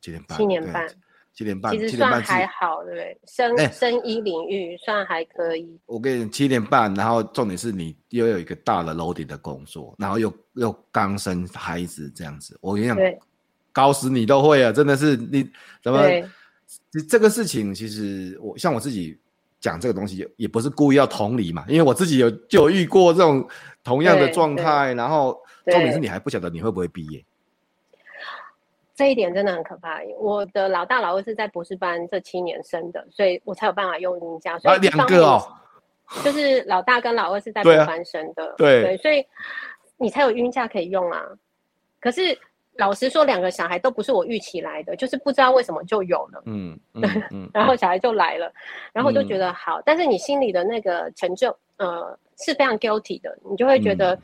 [0.00, 0.88] 七年半，七年半，
[1.34, 3.20] 七年半，其实算还好，对不对？
[3.26, 5.78] 生生医领域算还可以。
[5.86, 12.96] 我跟你七年半，然后重点是你又有一个大的楼顶的工作，然后又又刚生孩子这样子，我跟你讲，
[13.72, 14.70] 搞死你都会啊！
[14.70, 15.50] 真的是你
[15.82, 16.00] 怎么？
[17.08, 19.18] 这个事情其实我像我自己
[19.60, 23.46] 讲这个东西，也不是故意要同理嘛，因为我自己有就有遇过这种
[23.82, 27.24] 同样的状态，然后重点是你还不晓得你会不会毕业。
[28.94, 30.00] 这一点真的很可怕。
[30.18, 34.58] 我的老大、老二是在博士班这七年生的，所以我才有办法用云家。
[34.58, 35.40] 所以两个哦，
[36.22, 39.24] 就是老大跟老二是在博士班生的，对，对，所以
[39.96, 41.24] 你才有孕假可以用啊。
[42.00, 42.38] 可是
[42.76, 48.52] 老实说，两个小孩都不是我预期来的，就是不知道为什么就有了， 嗯，嗯嗯然后小孩就来了，
[48.92, 54.14] 然后就觉得好，嗯、但是你心里的那个成就，呃，是非常 guilty 的，你就会觉得。
[54.14, 54.22] 嗯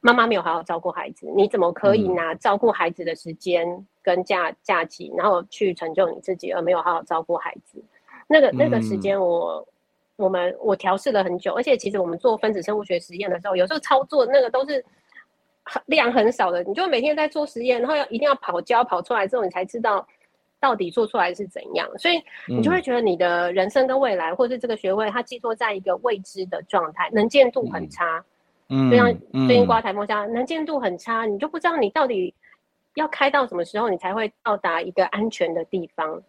[0.00, 7.82] 妈妈没有好好照顾孩子，你怎么可以拿照顾孩子的时间跟假假期，然后去成就你自己，而没有好好照顾孩子？
[8.26, 9.66] 那个那个时间，我
[10.16, 14.82] 我们我调试了很久，而且其实我们做分子生物学实验的时候，有时候操作那个都是
[15.86, 20.06] 量很少的，你就每天在做实验，然后要一定要跑胶跑出来之后，你才知道
[20.58, 21.86] 到底做出来是怎样。
[21.98, 28.18] 所以你就会觉得你的人生跟未来，嗯、或者是这个学位，它寄托在一个未知的状态，能见度很差。
[28.18, 28.24] 嗯，
[28.90, 29.12] 就像
[29.46, 32.32] 最近刮台风下，能见度很差，你就不知道你到底
[32.94, 36.22] 要开到什么时候，你才会到达一个安全的地方。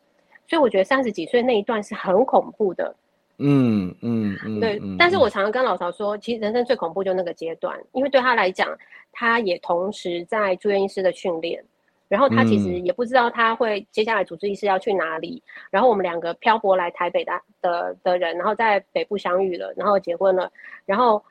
[0.48, 2.96] 所以我觉得三十几岁那一段是很恐怖的。
[3.38, 4.80] 嗯嗯嗯，对。
[5.00, 8.78] 但是我常常跟老曹说，其实人生最恐怖就那个阶段，因为对他来讲，
[9.12, 11.64] 他也同时在住院医师的训练，
[12.08, 15.42] 然后他其实也不知道他会接下来主治医师要去哪里。
[15.72, 20.52] 然后我们两个漂泊来台北的的的人，然后在北部相遇了，然后结婚了，
[20.86, 21.24] 然后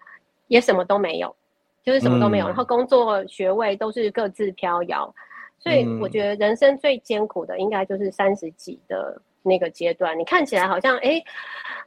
[0.51, 1.35] 也什么都没有，
[1.83, 2.47] 就是什么都没有。
[2.47, 5.15] 然后工作学位都是各自飘摇，
[5.59, 9.23] 所以我觉得人生最艰苦的应该就是三十几的。
[9.43, 11.19] 那个阶段，你看起来好像哎，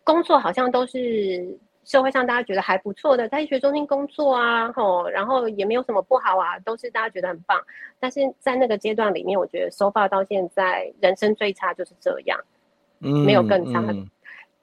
[0.04, 7.62] 工作好像都是社会上大家觉得还不错的，在医学中心工作啊，吼，然后也没有什么不好啊，都是大家觉得很棒。
[8.00, 12.40] 但是在那个阶段里面，我觉得 so far 到现在，人生最差就是这样，
[13.02, 13.94] 嗯，没有更差的，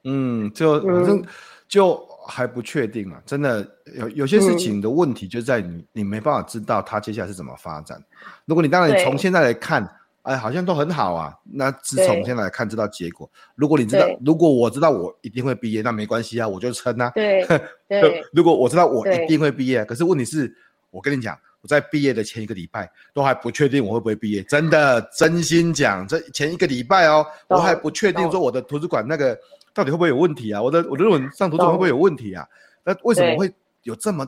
[0.02, 1.24] 嗯，就反正
[1.68, 1.94] 就
[2.26, 8.02] 还不确定啊，真的有有些事情的问题就在你，你没办法知道它接下来是怎么发展。
[8.44, 9.88] 如果你当然从现在来看。
[10.22, 11.34] 哎，好像都很好啊。
[11.50, 13.28] 那自从现在来看，知道结果。
[13.54, 17.10] 如果你知道，如果我知道我一定会毕业，那没关系啊，我就撑啊。
[17.16, 17.42] 对
[17.88, 18.22] 对。
[18.30, 20.54] 如果我知道我一定会毕业，可是问题是，
[20.90, 24.42] 我跟你讲，我在毕业的前一个礼拜都还不确定我会不会毕业。
[24.42, 29.36] 真的，真心讲，这前一个礼拜哦，我还不确定说我的图书馆那个
[29.72, 30.62] 到底会不会有问题啊？
[30.62, 32.46] 我的我的论文上图书馆会不会有问题啊？
[32.84, 33.52] 那为什么会
[33.82, 34.26] 有这么？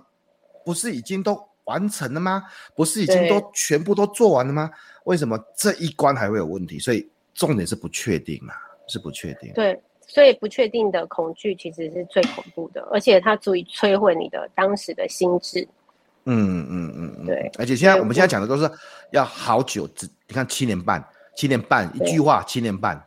[0.65, 2.45] 不是已经都完成了吗？
[2.77, 4.71] 不是已经都全部都做完了吗？
[5.05, 6.79] 为什么这一关还会有问题？
[6.79, 8.55] 所以重点是不确定啊，
[8.87, 9.53] 是不确定。
[9.55, 15.67] 对，所以不确定的恐惧其实是最恐怖的，而且它足以摧毁你的当时的心智。
[16.25, 17.51] 嗯嗯嗯嗯，对。
[17.59, 18.71] 而且现在我们现在讲的都是
[19.11, 23.05] 要好久，只你看七年半，七年半一句话，七年半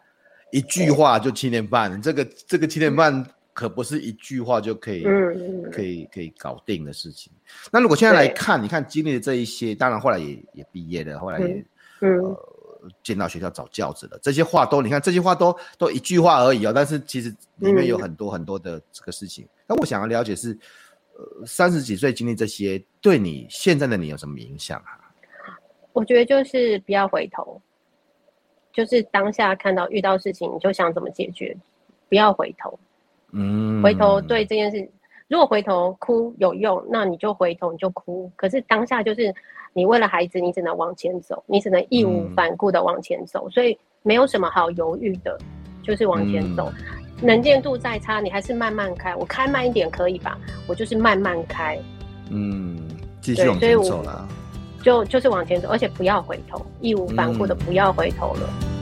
[0.55, 7.31] 一句话就七点半，这个这个七点半可不是一句话就可以，嗯可以可以搞定的事情。
[7.71, 11.65] 那如果现在来看，你看经历的这一些，当然后来也也毕业了，后来也。
[12.01, 12.37] 嗯，呃，
[13.03, 19.47] 进到学校找教职了，这些话都你看，这些话都都一句话而已哦，但是其实里面有很多很多的这个事情。
[19.67, 20.57] 那、嗯、我想要了解是，
[21.17, 24.99] 呃，三十几岁经历这些，对你现在的你有什么影响啊？
[25.93, 27.61] 我觉得就是不要回头，
[28.75, 31.55] 就是当下看到遇到事情，你就想怎么解决，
[32.09, 32.77] 不要回头。
[33.31, 34.87] 嗯，回头对这件事。
[35.27, 38.29] 如果回头哭有用，那你就回头，你就哭。
[38.35, 39.33] 可是当下就是
[39.73, 45.35] 你为了孩子，你只能往前走，你只能义无反顾的往前走，嗯、所以没有什么好犹豫的，
[45.81, 46.71] 就是往前走。
[46.77, 49.15] 嗯、能见度再差，你还是慢慢开。
[49.15, 50.37] 我开慢一点可以吧？
[50.67, 51.79] 我就是慢慢开。
[52.29, 52.79] 嗯，
[53.19, 54.27] 继续往前走了。
[54.85, 58.47] 就就是往前走，而且不要回头，义无反顾的不要回头了。
[58.47, 58.75] 嗯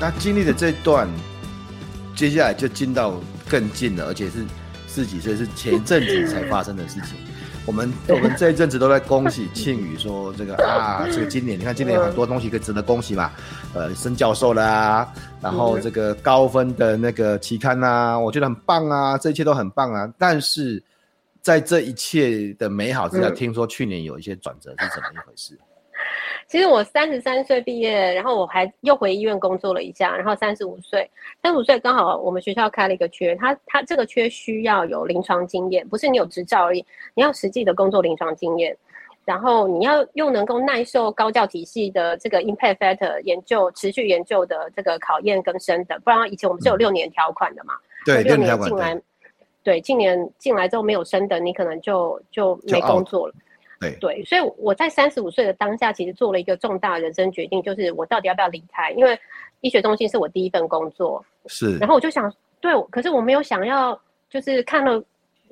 [0.00, 1.08] 那经历的这段，
[2.14, 3.14] 接下来就进到
[3.48, 4.46] 更近了，而且是
[4.86, 7.27] 四十几岁，是前阵子才发生的事情。
[7.68, 13.30] 我们我们这一阵子都在恭喜 庆宇说这个啊，这个今年你看今年有很多东西可以值得恭喜嘛，
[13.74, 15.06] 呃，升教授啦，
[15.42, 20.10] 然后这个高分的那个期刊呐，我觉得很棒啊，这一切都很棒啊。
[20.16, 20.82] 但是
[21.42, 25.58] 在这一切的美好之下，听说去年有一些转折，是怎么一回事？
[26.48, 31.08] 其实我三十三岁毕业，然后我还又回医院工作了一下，然后三十五岁，
[31.42, 36.82] 三十五岁刚好我们学校开了一个缺，他他这个缺需要有临床经验，不是你有执照而已，
[37.12, 38.74] 你要实际的工作临床经验，
[39.26, 47.74] 然后你要又能够耐受高教体系的这个 impact factor 研究持续研究的这个考验跟升等，不然以前我们是有六年条款的嘛，
[48.06, 48.98] 对，六年进来，
[49.62, 53.34] 对，今年进来之后没有升等，你可能就就没工作了。
[53.80, 58.90] 对对，所以我在三十五岁的当下，其实做了一个重大人生决定，就是我到底要不要离开？
[58.92, 59.18] 因为
[59.60, 61.76] 医学中心是我第一份工作，是。
[61.78, 65.02] 然后我就想，对，可是我没有想要，就是看了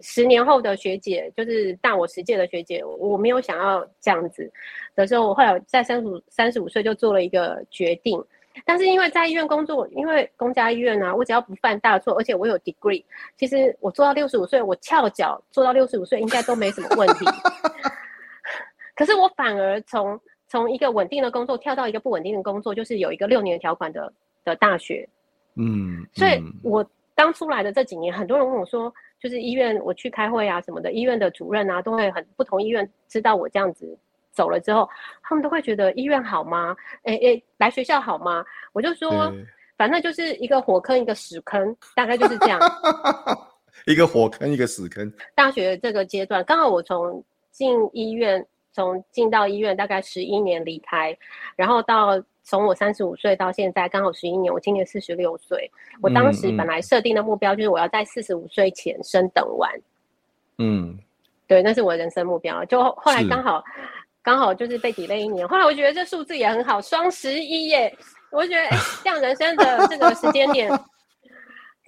[0.01, 4.51] 十年后的学姐，就是大我十届的学姐，我没有想要这样子
[4.95, 8.23] 的时候，我后来在三十五三十五岁就做了一个决定。
[8.65, 13.05] 但是因为在医院工作，因为公家医院啊，我只要不犯大错，而且我有 degree，
[13.37, 17.27] 其实我做到六十五岁，我翘脚做到六十五岁，应该都没什么问题。
[18.97, 20.19] 可是我反而从
[20.49, 24.13] 从一个稳定的工作跳到一个不稳定的工作，就是有一个六年条款的
[24.45, 25.09] 的大学，
[25.55, 26.85] 嗯，所以我
[27.15, 33.97] 当出来的这几年，很多人问我说，就是医院我去开会啊什么的，医院的主任啊都会很不同医院知道我这样子
[34.33, 34.89] 走了之后，
[35.23, 36.77] 他们都会觉得医院好吗？
[37.05, 38.45] 哎、欸、哎、欸，来学校好吗？
[38.73, 39.33] 我就说，
[39.77, 42.59] 反正就是一个火坑，一个屎坑，大概就是这样。
[43.87, 45.13] 一个火坑，一个屎坑。
[45.35, 48.45] 大学这个阶段，刚好我从进医院，
[48.77, 51.17] 从进到医院大概十一年离开，
[51.57, 55.71] 然后到从我三十五岁到现在刚好十一年，我今年四十六岁。
[56.03, 59.73] 我当时本来设定的目标就是我要在四十五岁前升等完。
[60.59, 60.99] 嗯，
[61.47, 62.63] 对，那是我的人生目标。
[62.67, 63.65] 就后来刚好
[64.23, 67.97] 刚好就是被 delay 一年，后来我觉得这数字也很好，双十一耶！
[68.31, 70.71] 我就觉得哎，这样人生的 这个时间点。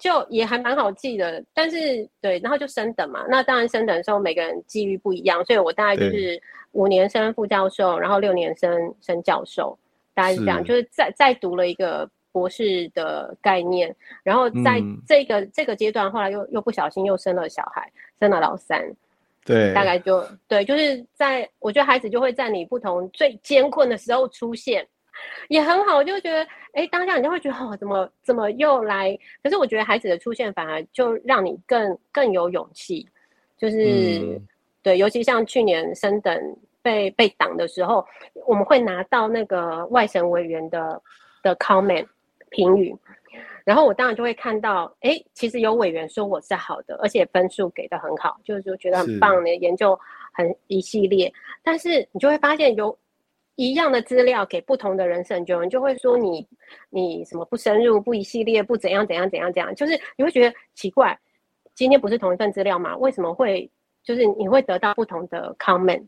[0.01, 3.24] 就也还蛮好记的，但是对，然后就升等嘛。
[3.28, 6.41] 那当然升等的时候，每个人机遇不一样，所以我大概就是
[6.73, 9.79] 五年升副教授，然后六年升升教授，
[10.14, 10.59] 大概是这样。
[10.59, 18.85] 是就是再再读了一个博士的概念，然后在这个、嗯、这个阶段，后来又又不小心又生了小孩，生了老三。
[19.45, 24.87] 对，大概就对，就是在我觉得孩子就会在你不同最艰困的时候出现。
[25.49, 26.45] 也很好，我就觉得，
[26.75, 29.19] 哎、欸，当下你就会觉得，哦，怎么怎么又来？
[29.43, 33.05] 可是我觉得孩子的出现反而就让你更更有勇气，
[33.57, 34.47] 就是、嗯、
[34.83, 38.07] 对，尤其像去年升等被被挡的时候，
[38.47, 41.01] 我们会拿到那个外省委员的
[41.43, 42.07] 的 comment
[42.51, 42.97] 评语，
[43.64, 49.99] 然后我当然就会看到，哎、欸，其实有委员说我是好的，而且分数给的很好，就是就觉得很棒的研究
[50.33, 52.97] 很一系列，但是你就会发现有。
[53.61, 56.47] 一样的资料给不同的人审，有人就会说你
[56.91, 61.18] 你什么不深入、不一系列、不怎样怎样怎样怎样，就是你会觉得奇怪，
[61.74, 62.97] 今天不是同一份资料吗？
[62.99, 63.68] 为什么会
[64.09, 66.03] 就是你会得到不同的 comment？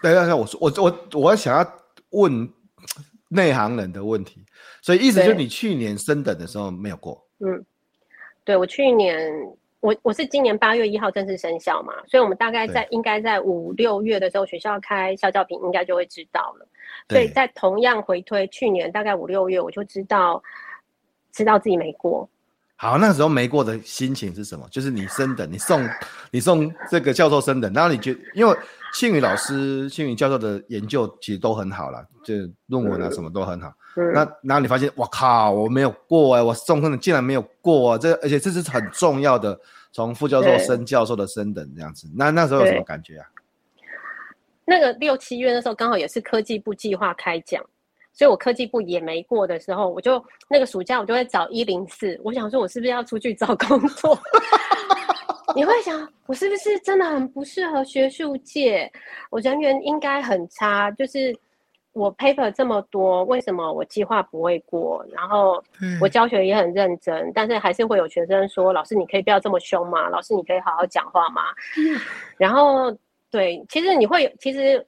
[0.00, 1.68] 等一下，我说我我我想要
[2.10, 2.48] 问
[3.26, 4.44] 内行人的问题，
[4.80, 7.20] 所以意思就是你去年升等的时候没有过？
[7.40, 7.66] 嗯，
[8.44, 9.28] 对，我去年。
[9.80, 16.66] 我我是今年八月一号正式生效嘛，所以我们大概在应该在五六月的时候，学校开校教评应该就会知道了。
[17.08, 20.42] 所以在同样回推去年大概五六月，我就知道
[21.30, 22.28] 知道自己没过。
[22.80, 24.64] 好，那时候没过的心情是什么？
[24.70, 25.88] 就是你升等，你送
[26.30, 28.56] 你送这个教授升等，然后你觉得因为
[28.94, 32.34] 庆宇老师、庆宇教授的研究其实都很好了，就
[32.66, 33.74] 论文啊什么都很好。
[33.96, 37.98] 嗯、那然后你发现，我靠，我没有过哎、欸，我送升的竟然没有过啊！
[37.98, 39.58] 这而且这是很重要的。
[39.90, 43.26] 从副教授升教授的升等这样子，那那时候有什么感觉啊？
[44.64, 47.64] 那个六七月的时候，刚好也是科技部计划开讲，
[48.12, 54.18] 所以我科技部也没过的时候，我就那个暑假我就会找一零四，我想说，我是不是要出去找工作？
[55.54, 58.90] 你会想，我是不是真的很不适合学术界？
[59.30, 61.34] 我人缘应该很差，就是。
[61.94, 65.04] 我 paper 这么多，为什么我计划不会过？
[65.10, 65.60] 然后
[66.00, 70.08] 我教学也很认真，嗯、但是还是会有学生说：“老师，你可以不要这么凶吗？
[70.08, 71.42] 老师，你可以好好讲话吗？”
[71.76, 71.98] 嗯、
[72.36, 72.96] 然后，
[73.32, 74.86] 对，其实你会，其实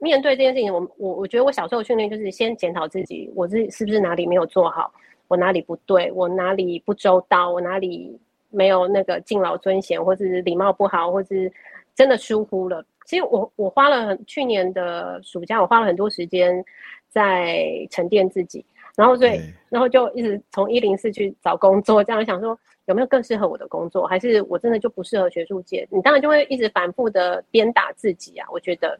[0.00, 4.90] 面对这件事情，我我我觉得我小时候训练就是先检讨自己，我自己是不是哪里没有做好，
[5.28, 11.52] 我哪里不对，我哪里不周到，我哪里没有那个敬老尊贤，或是礼貌不好，或是
[11.94, 12.82] 真的疏忽了。
[13.04, 16.64] 其实我我花了很去年的暑假，我花了很多时间
[17.10, 18.64] 在沉淀自己，
[18.96, 19.38] 然后所以
[19.68, 25.86] 然后就一直从一零四去找工作，这样想说有没有更适合我的工作，还是我真的就不适合学术界？
[25.90, 28.98] 你当然就会一直反复的鞭打自己啊，我觉得。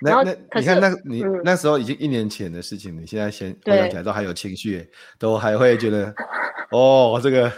[0.00, 6.14] 然后那那你看那你、嗯、那时候已经一年前的事情，你现在先回想起来都还有情绪，都还会觉得
[6.70, 7.50] 哦这个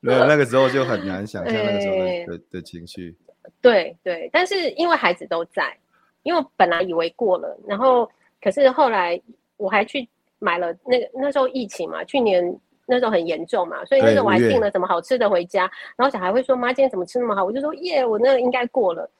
[0.00, 3.16] 那那个时候就很难想象那个时候的、欸、的，的情绪。
[3.60, 5.76] 对对，但是因为孩子都在，
[6.22, 8.08] 因为我本来以为过了，然后
[8.40, 9.20] 可是后来
[9.56, 10.08] 我还去
[10.38, 12.44] 买了那个那时候疫情嘛，去年
[12.86, 19.10] 那时候很严重嘛，所以那时候我还订了什么好吃的回家，然后小孩会说妈今天怎么吃那么好，我就说耶，我那个应该过了，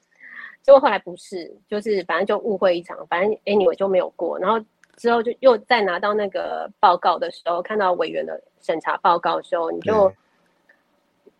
[0.67, 4.63] 结果后来不是，就是反正就误会一场，反正 anyway 就没有过，然后
[4.97, 10.13] 之后就又再拿到那个报告的时候，看到委员的审查报告的时候，你就，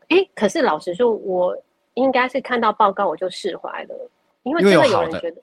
[0.09, 1.55] 哎，可是老实说我。
[1.99, 4.11] 应该是看到报告我就释怀了，
[4.43, 5.41] 因为真的有人觉得，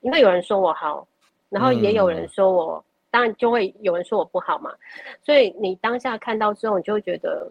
[0.00, 1.06] 因为有人说我好，
[1.48, 4.74] 然后也有人说我，嗯、当然就会有人说我不好嘛。
[5.22, 7.48] 所以你当下看到之后，你就会觉得，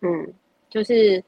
[0.00, 0.32] 嗯，
[0.70, 1.22] 就是，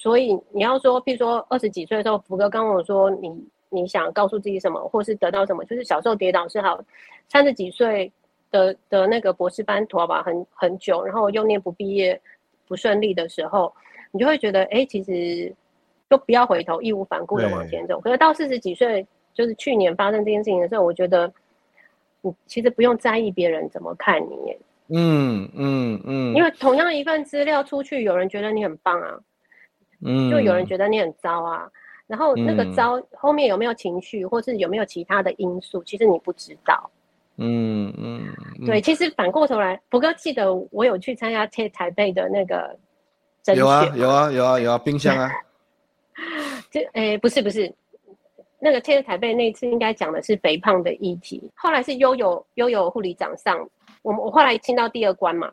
[0.00, 3.30] 所以你要说，譬如说二十几岁的时候，福哥刚跟我说你
[3.68, 6.82] 你想告诉自己什么，或是得到什么，就是小时候跌倒是好，
[7.28, 8.10] 三十几岁
[8.50, 12.18] 的的那个博士班拖吧很很久，然后又念不毕业
[12.66, 13.70] 不顺利的时候，
[14.10, 15.54] 你就会觉得，哎、欸，其实。
[16.10, 18.00] 都不要回头，义无反顾的往前走。
[18.00, 21.32] 可是到四十几岁，就是去年发生这件事情的时候，我觉得，
[22.20, 24.56] 你其实不用在意别人怎么看你。
[24.88, 26.34] 嗯嗯嗯。
[26.34, 29.20] 因为同样一份资料出去，有人觉得你很棒啊，
[30.04, 31.68] 嗯，就有人觉得你很糟啊。
[32.06, 36.90] 然后那个糟后面有没有情绪，或是有没有其他的因素，其实你不知道。
[37.36, 42.76] 嗯嗯，嗯对，其实反过头来，不过记得我有去参加台北的那个
[43.42, 43.64] 甄选。
[43.64, 45.30] 有啊有啊有啊有啊，冰箱啊。
[46.68, 47.72] 这诶不是不是，
[48.58, 53.56] 那个贴台北那一次应该讲的是肥胖的议题，后来是悠悠悠悠护理长上，
[54.02, 55.50] 我我后来进到第二关嘛。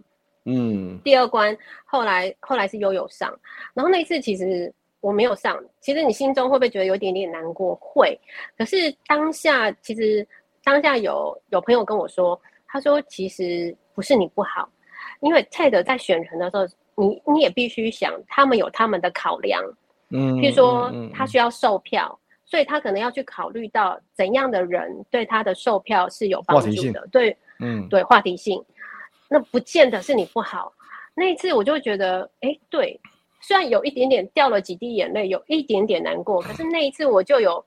[0.47, 0.99] 嗯。
[1.03, 3.31] 第二关后来后来是悠悠上，
[3.75, 7.75] 然后那一次其实我没有上，其实你心中会不会觉得有一点点难过？
[7.75, 8.19] 会，
[8.57, 10.27] 可是当下其实。
[10.63, 12.37] 当下有有朋友跟我说，
[12.67, 14.69] 他说其实不是你不好，
[15.21, 16.67] 因为 TED 在选人的时候，
[17.01, 19.63] 你你也必须想，他们有他们的考量，
[20.09, 28.61] 嗯，譬如说他需要售票，所以他可能要去考虑到怎样的人对他的售票是有帮助的，对，嗯，对，话题性，
[29.29, 30.73] 那不见得是你不好。
[31.15, 32.99] 那一次我就觉得，哎，对，
[33.41, 37.63] 虽然有一点点掉了几滴眼泪，有一点点难过，可是那一次我就有。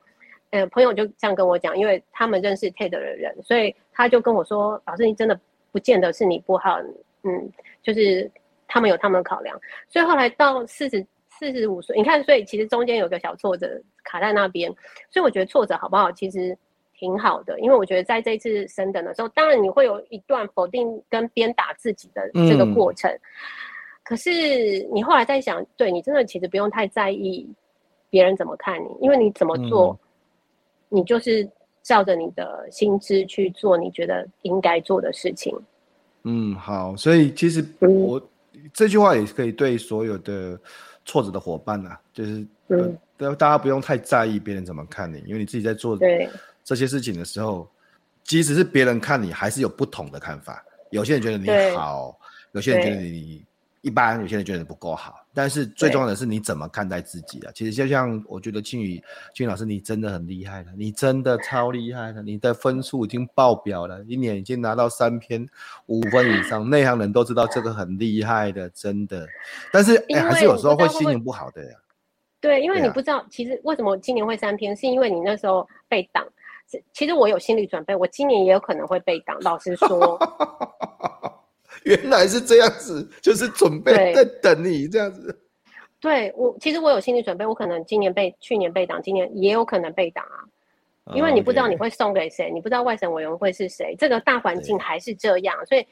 [0.52, 5.40] 呃，朋友就这样跟我讲，因为他们认识 TED 的人，所以他就跟我说：“老师，你真的
[5.70, 6.80] 不见得是你不好，
[7.22, 7.48] 嗯，
[7.84, 8.28] 就是
[8.66, 9.56] 他们有他们的考量。”
[9.88, 11.06] 所以后来到四十
[11.38, 14.68] 四十五岁，你看，所以其实中间有个小挫折卡在那边，
[15.08, 16.58] 所以我觉得挫折好不好，其实
[17.00, 23.20] 挺好的，因为我觉得在这一次升等的时候，当然你会有一段否定跟鞭打自己的这个过程，嗯、
[24.04, 24.30] 可是
[24.92, 27.48] 你后来在想，对你真的其实不用太在意
[28.08, 29.98] 别人怎么看你，因为你怎么做。
[29.98, 30.06] 嗯。
[30.92, 31.48] 你就是
[31.84, 35.56] 照着你的心智去做你觉得应该做的事情。
[36.24, 38.18] 嗯，好，所以其实我、
[38.54, 40.58] 嗯、这句话也可以对所有的
[41.04, 45.96] 挫折的伙伴啊，就是嗯，大家不用太在意别人怎么看你，因为你自己在做
[46.64, 47.68] 这些事情的时候，
[48.24, 50.64] 即使是别人看你，还是有不同的看法。
[50.90, 52.18] 有些人觉得你好，
[52.52, 53.44] 有些人觉得你
[53.80, 55.16] 一般，有些人觉得你不够好。
[55.32, 57.52] 但是最重要的是你怎么看待自己啊？
[57.54, 59.00] 其实就像我觉得庆宇
[59.32, 65.46] 庆宇老师，你真的很厉害了，你真的超厉害了，你的分数已经爆表了，一年已经拿到三篇
[65.86, 69.24] 五分以上，内行人都知道这个很厉害的，真的。
[69.72, 71.78] 但是哎，还是有时候会心情不好的呀。
[72.40, 76.26] 对，因为你不知道，其实为什么今年会三篇，是因为你那时候被挡。
[76.92, 79.36] 其实我有心理准备，我今年也有可能会被挡。
[79.40, 80.18] 老实说。
[81.84, 85.34] 原来是这样子，就是准备在等你这样子。
[85.98, 90.44] 对，我其实我有心理准备，我可能今年被去年被挡，今年也有可能被挡啊。
[91.14, 95.86] 因为你不知道你会送给谁，你不知道外省委员会是谁，这个大环境还是这样，所以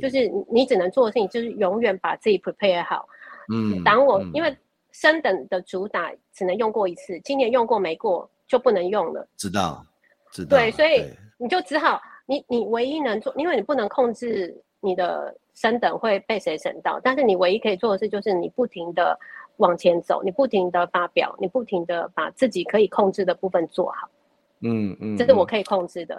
[0.00, 3.06] 就是你只能做的事情就是永远把自己 prepare 好。
[3.52, 4.56] 嗯，挡我，因为
[4.92, 9.26] 升等的主打只能用过一次，今年用过没过就不能用了。
[9.36, 9.84] 知道，
[10.32, 10.56] 知道。
[10.56, 11.08] 对，所以
[11.38, 14.60] 你就只好你你唯一能做，因为你不能控制。
[14.84, 16.98] 你的升等会被谁审到？
[17.04, 19.16] 但是你唯一可以做的事就是你不停的
[19.58, 24.10] 往前走，你不停的发表，你不停的把自己可以控制的部分做好。
[24.58, 26.16] 嗯嗯，这是我可以控制的。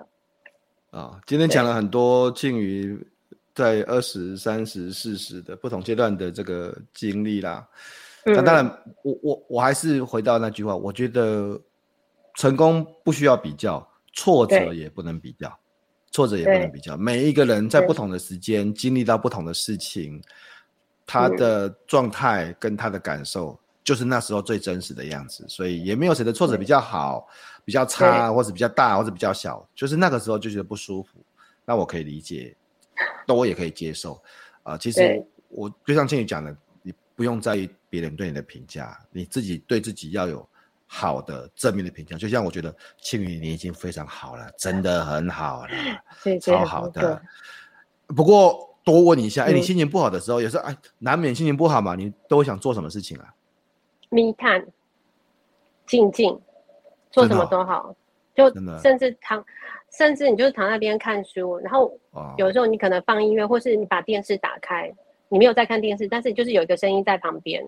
[0.91, 2.97] 啊、哦，今天讲了很多庆瑜
[3.53, 7.67] 在二十三十四十的不同阶段的这个经历啦。
[8.23, 8.65] 那、嗯、当然，
[9.03, 11.59] 我我我还是回到那句话，我觉得
[12.35, 15.59] 成功不需要比较，挫折也不能比较。
[16.11, 20.21] 挫折也不能比较，每一个人在不同的时间经历到不同的事情，
[21.07, 27.27] 他的状态跟他的感受就是那时候最真实的样子，所以也没有谁的挫折比较好、
[27.65, 31.25] 比较差，或者比较大，或者比较小，就是那个时候就觉得不舒服，
[31.65, 32.55] 那我可以理解，
[33.27, 34.13] 那我也可以接受
[34.61, 34.77] 啊、呃。
[34.77, 40.47] 其实我就像庆宇讲的，你不用在意别人对你的评价，你自己对自己要有。
[40.95, 42.71] 好的正面的评价，就像我觉得
[43.01, 45.69] 庆宇你已经非常好了，真的很好了，
[46.39, 47.19] 超好的。
[48.15, 53.33] 不过多问你一下，哎、你心情不好的时候，有时候哎，难免心情不好嘛，你都会想做什么事情啊
[54.09, 54.67] ？Me time，
[55.87, 56.39] 静静，
[57.09, 57.95] 做什么都好，
[58.35, 59.43] 就甚至躺，
[59.97, 61.91] 甚至你就是躺在那边看书，然后
[62.37, 64.93] 有时候你可能放音乐，或是你把电视打开，
[65.27, 67.67] 你没有在看电视，但是就是有一个声音在旁边，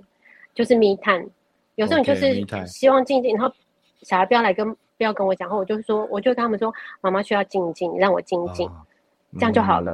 [0.54, 1.32] 就是 Me time。
[1.76, 3.54] 有时候你就是希望静静然后
[4.02, 8.72] 小孩不要来跟不要跟我讲，然后我就说，我就跟他们说，妈妈需要静静，你让我静静，哦，
[9.34, 9.94] 这样就好了。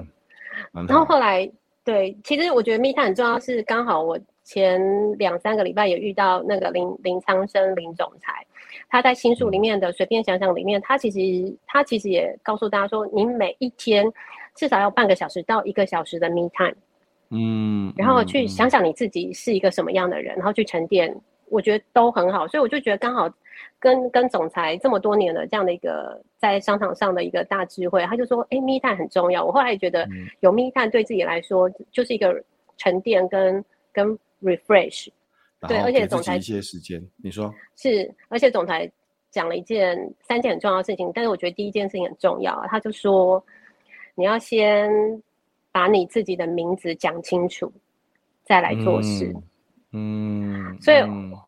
[0.73, 1.49] 嗯、然后后来，
[1.83, 4.79] 对，其实我觉得密探很重要，是刚好我前
[5.17, 8.45] 两三个礼拜也遇到那个林林苍生林总裁，
[8.89, 14.05] 他在新书里面的随便想想里面，他其实他其实也告诉大家说，你每一天
[14.53, 16.71] 至少要半个小时到一个小时的密探
[17.29, 21.19] 嗯，然后去想想你自己是一个什么样的人，然后去沉淀。
[21.51, 23.29] 我觉得都很好，所以我就觉得刚好
[23.77, 30.07] 跟跟总裁这么多年的这样的一个在商场上的一个大智慧，他就说：“哎，me time 很重要。”我后来也觉得
[30.39, 32.41] 有 me time 对自己来说就是一个
[32.77, 35.09] 沉淀跟跟 refresh。
[35.67, 38.89] 对，而且总裁一些时间，你说是，而且总裁
[39.29, 43.43] 讲了一件三件很重要的事情，但是我觉得第一件事情很重要，他就说
[44.15, 44.89] 你要先
[45.71, 47.71] 把你自己的名字讲清楚，
[48.43, 49.25] 再来做事。
[49.35, 49.43] 嗯，
[49.93, 50.97] 嗯，所以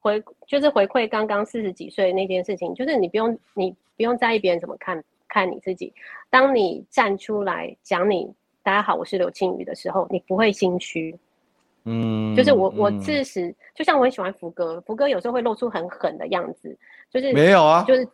[0.01, 5.93] 回就是回馈刚刚四十几岁那件事情，就是你不用你不用在意别人怎么看看你自己，
[6.29, 8.33] 当你站出来讲你。
[8.65, 11.13] 大家好，我是刘庆宇的时候，你不会心虚，
[11.83, 16.73] 嗯，就是我我自始、嗯、就像我很喜欢福哥，福哥有时候会露出很狠的样子，
[17.11, 18.07] 就是没有啊，就是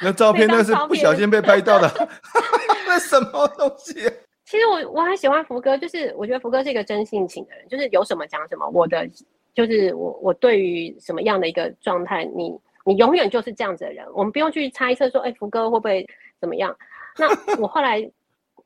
[0.00, 1.90] 那照片那是不小心被拍到的，
[2.86, 4.14] 那什么东西、啊？
[4.44, 9.10] 其实我我很喜欢福哥，就是我觉得福哥是一个真性情的人，就是有什么讲什么，我的
[9.66, 16.06] 就是我我对于什么样的一个状态，你你永远就是这样子的人，我们不用去猜测说，哎、欸，福哥会不会
[16.40, 16.74] 怎么样？
[17.18, 17.26] 那
[17.60, 18.10] 我后来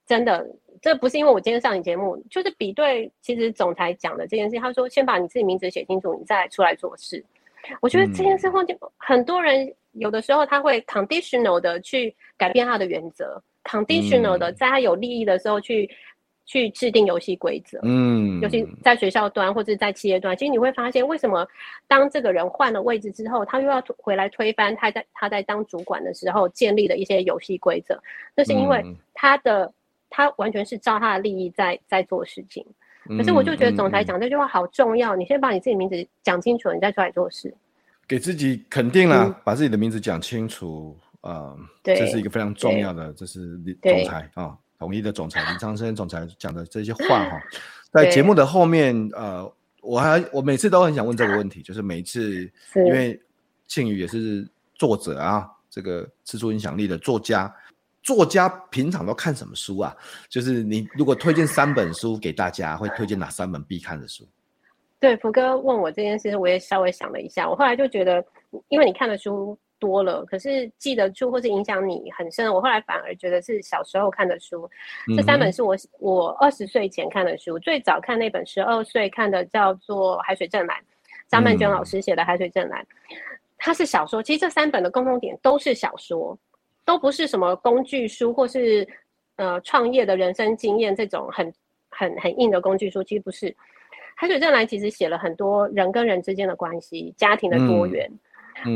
[0.07, 0.47] 真的。
[0.83, 3.11] 这不是因为我今天上你节目，就是比对。
[3.23, 7.25] 其实总裁讲的这件事，他说先把你自己名字写清楚，你再出来做事。
[7.81, 8.61] 我觉得这件事后，
[8.99, 13.43] 很多人有的时候他会 conditional 的去改变他的原则、
[13.73, 15.89] 嗯、，conditional 的在他有利益的时候去
[16.45, 17.79] 去制定游戏规则。
[17.83, 21.47] 嗯，尤其在学校端或者在企业端，其实你会发现，为什么
[21.87, 28.01] 当这个人换了位置之后，他又要回来推翻他在他在当主管的时候建立的一些游戏规则？
[28.35, 29.73] 那是因为他的。
[30.17, 32.65] 他完全是照他的利益在在做事情，
[33.19, 35.17] 可是我就觉得总裁讲这句话好重要。
[35.17, 37.53] 嗯嗯、你先把你自己名字讲清楚，你再出来做事，
[38.07, 43.13] 给自己肯定了，嗯、把自己的名字讲清楚啊，呃、对这是一个非常重要的。
[43.15, 47.41] 这是总裁啊，统一的总裁林昌生总裁讲的这些话哈。
[47.93, 49.51] 在节目的后面，呃，
[49.81, 53.21] 我还我每次都很想问这个问题，就是每一次因为
[53.69, 57.55] 庆宇也是作者啊，这个吃出影响力的作家。
[58.03, 59.97] 作家平常都看什么书啊？
[60.29, 64.29] 就是你如果推荐三本书给大家，会推荐哪三本必看的书？
[65.01, 67.49] 对，福哥问我这件事，我也稍微想了一下。
[67.49, 68.23] 我后来就觉得，
[68.69, 72.53] 因为你看的书多了，可是记得住或是影响你很深。
[72.53, 74.69] 我后来反而觉得是小时候看的书。
[75.17, 77.59] 这三本是我我二十岁前看的书。
[77.59, 80.77] 最早看那本十二岁看的叫做《海水正蓝》，
[81.29, 82.83] 张曼娟老师写的《海水正蓝》，
[83.59, 84.23] 它是小说。
[84.23, 86.39] 其实这三本的共同点都是小说。
[86.87, 88.87] 都不是什么工具书，或是
[89.37, 91.51] 呃创业的人生经验这种很
[91.89, 93.57] 很很硬的工具书，其实不是。
[94.15, 98.07] 海水正蓝其实写了很多人跟人之间的关系，家庭的多元。
[98.13, 98.19] 嗯、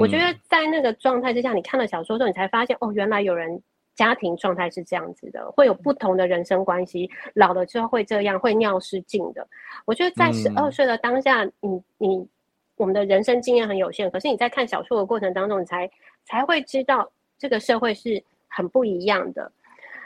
[0.00, 3.62] 我觉得在那个状态之下，你看了小说之后，你才发现哦，原来有人
[3.94, 9.46] 家庭状态是这样子的，会有不同的人生关系，老了之后会这样，会尿失禁的。
[9.84, 11.52] 我觉得在十二岁的当下，嗯、
[11.98, 12.28] 你你
[12.76, 15.90] 我们的人生经验很有限，可是你在看小说的过程当中，你才
[16.24, 17.10] 才会知道。
[17.40, 19.52] 这个社会是很不一样的。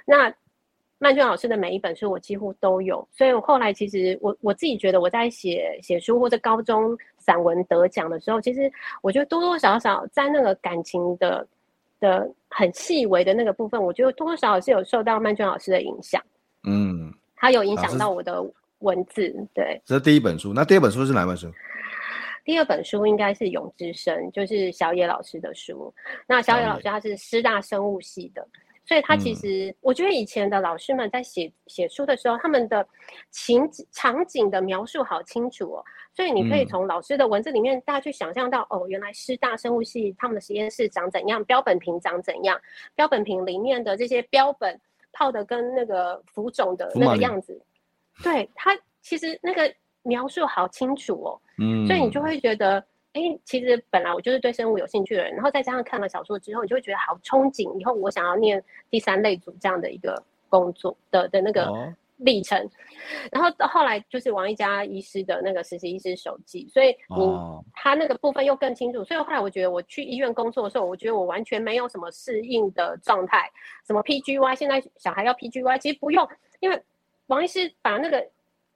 [0.04, 0.30] 那
[0.98, 8.70] 曼娟老师的每一本书我几乎都有，所以我后来其实我我自己觉得我在写写书或者高中散文得奖的时候，其实
[9.00, 11.46] 我觉得多多少少在那个感情的
[12.00, 16.20] 的很细微的那个部分，我觉得多多少少是有受到曼娟老师的影响。
[16.64, 18.44] 嗯，他有影响到我的
[18.80, 19.34] 文字。
[19.54, 20.52] 对，这是第一本书。
[20.52, 21.50] 那第二本书是哪本书？
[22.44, 25.94] 第二本书应该是《永之声》，就是小野老师的书。
[26.26, 28.44] 那小野老师他是师大生物系的，
[28.92, 32.86] 所以他其实我觉得以前的老师们在写写书的时候，他们的
[33.30, 35.84] 情场景的描述好清楚哦。
[36.12, 42.60] 所以你可以从老师的文字里面，大家去想象到哦，原来师大生物系他们的实验室长怎样，标本瓶长怎样，
[42.94, 44.78] 标本瓶里面的这些标本
[45.10, 47.58] 泡的跟那个浮肿的那个样子，
[48.22, 49.74] 对，他其实那个。
[50.04, 52.84] 描述好清楚哦，嗯，所以你就会觉得，
[53.44, 62.58] 其实本来我就是对生物有兴趣的人，然后再加上看了小说之后，你就会觉得好憧憬，以后我想要念第三类组这样的一个工作的的那个历程。
[62.58, 62.70] 哦、
[63.30, 69.04] 然后到后来就是王一佳医师的那个实习医师手记，所以你、哦、他那个部分又更清楚。
[69.04, 73.50] 所以后来我觉得我去医院工作的时候，我觉得我完全没有什么适应的状态，
[73.86, 76.26] 什么 PGY，现在小孩要 PGY，其实不用，
[76.60, 76.82] 因为
[77.26, 78.26] 王医师把那个。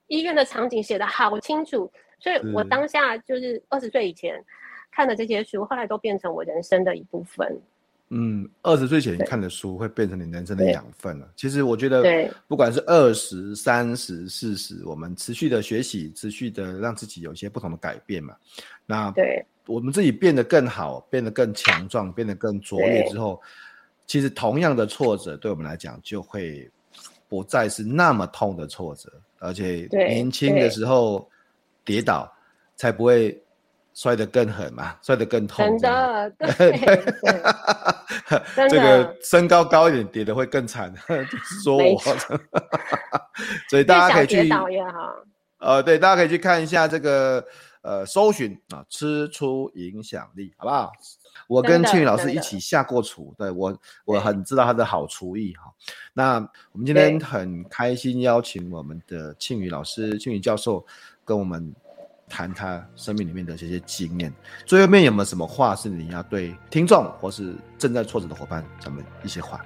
[0.09, 4.43] 医院的场景写得好清楚，所以我当下就是二十岁以前
[4.91, 7.61] 看的这些书，后来都变成我人生的一部分。
[8.09, 11.29] 嗯，二十岁前看的书会变成你人生的养分了。
[11.35, 18.37] 其实我觉得，不管是二十三十、四十，我们持续的学习，持续的让自己有一些不同的改变嘛。
[18.87, 23.43] 那对我们自己变得更好，变得更强壮，变得更卓越之后，
[24.07, 26.71] 其实同样的挫折对我们来讲就会
[27.29, 29.13] 不再是那么痛的挫折。
[29.41, 31.29] 而且年轻的时候
[31.87, 32.31] 跌倒，
[32.77, 33.43] 才不会
[33.95, 35.65] 摔得更狠嘛，摔得更痛。
[35.65, 36.79] 真的，对，
[38.69, 41.99] 这个身高高一点跌得会更惨， 就是说我。
[43.71, 44.43] 所以大家可以去。
[44.43, 45.15] 跌倒越好。
[45.59, 47.43] 呃，对，大家可以去看一下这个
[47.81, 50.93] 呃搜寻啊，吃出影响力，好不好？
[51.49, 55.73] 我跟庆宇老师一起下过厨，对我我很知道他的好厨艺哈。
[56.13, 56.35] 那
[56.73, 60.85] 我们今天很开心邀请我们的庆宇老师、庆宇教授
[61.27, 61.75] 跟我们
[62.27, 64.33] 谈他生命里面的这些经验。
[64.65, 69.61] 最后面有没有什么话是你要对听众或是正在挫折的伙伴咱们一些话？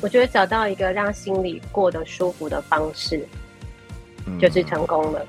[0.00, 3.24] 我觉得找到一个让心里过得舒服的方式，
[4.26, 5.24] 嗯、就是成功了。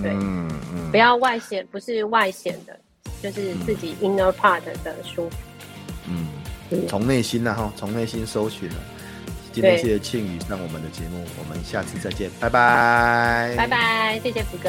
[0.00, 2.80] 对，嗯嗯、不要外显，不是外显的。
[3.22, 5.36] 就是自己 inner part 的舒服，
[6.06, 6.28] 嗯，
[6.86, 8.74] 从内心然后从内心搜寻了。
[9.54, 14.68] 今天谢谢庆宇上我们的节目，我们下次再见，拜拜，拜拜，谢谢福哥。